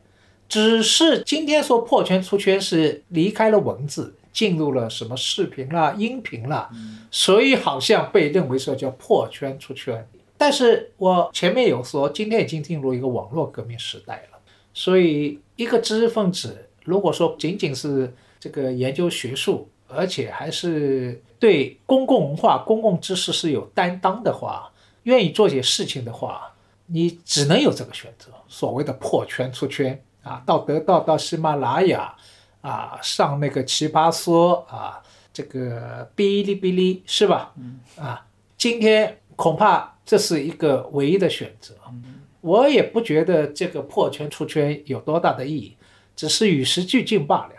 [0.49, 6.69] 只是今天说破圈出圈是离开了文字，进入了什么视频啦、音频啦，
[7.09, 10.05] 所以好像被认为说叫破圈出圈。
[10.37, 14.37] 但是我前面有说，今天已经进入一个网络革命时代了，
[14.73, 24.71] 所以一个知识分子如果说仅仅是这个研究学术，而且还是对公共文化、公共知识是有担当的话，
[25.03, 26.53] 愿意做些事情的话，
[26.85, 28.31] 你只能有这个选择。
[28.47, 32.15] 所谓的破圈出圈啊，到得到到喜马拉雅
[32.61, 35.01] 啊，上那个奇葩说啊，
[35.33, 37.53] 这个哔哩哔哩是吧？
[37.97, 38.25] 啊，
[38.57, 41.75] 今天恐怕这是一个唯一的选择。
[42.41, 45.75] 我也不觉得这个破圈出圈有多大的意义，
[46.15, 47.53] 只是与时俱进罢了。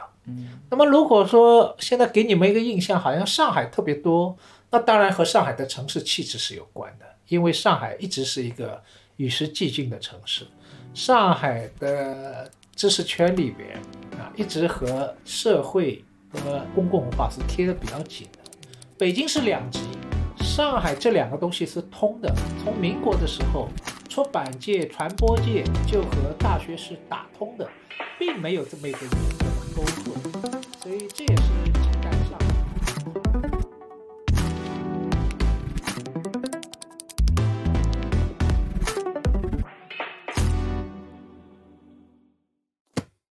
[0.70, 4.36] 那么如果说现在给你们一个印象，好像上海特别多，
[4.70, 8.82] 那当然和上海的城市气质是有关的，因为上海一直是一个
[9.16, 10.46] 与时俱进的城市。
[10.94, 13.70] 上海的知识圈里边
[14.18, 18.38] 啊，一直和社会和公共文化是贴的比较紧的。
[18.96, 19.80] 北京是两极，
[20.58, 22.34] 上海这两个东西是通的。
[22.64, 23.68] 从民国的时候，
[24.08, 27.68] 出版界、传播界就和大学是打通的，
[28.18, 29.80] 并没有这么一个严格
[30.50, 30.60] 的。
[30.82, 31.77] 所以这也是。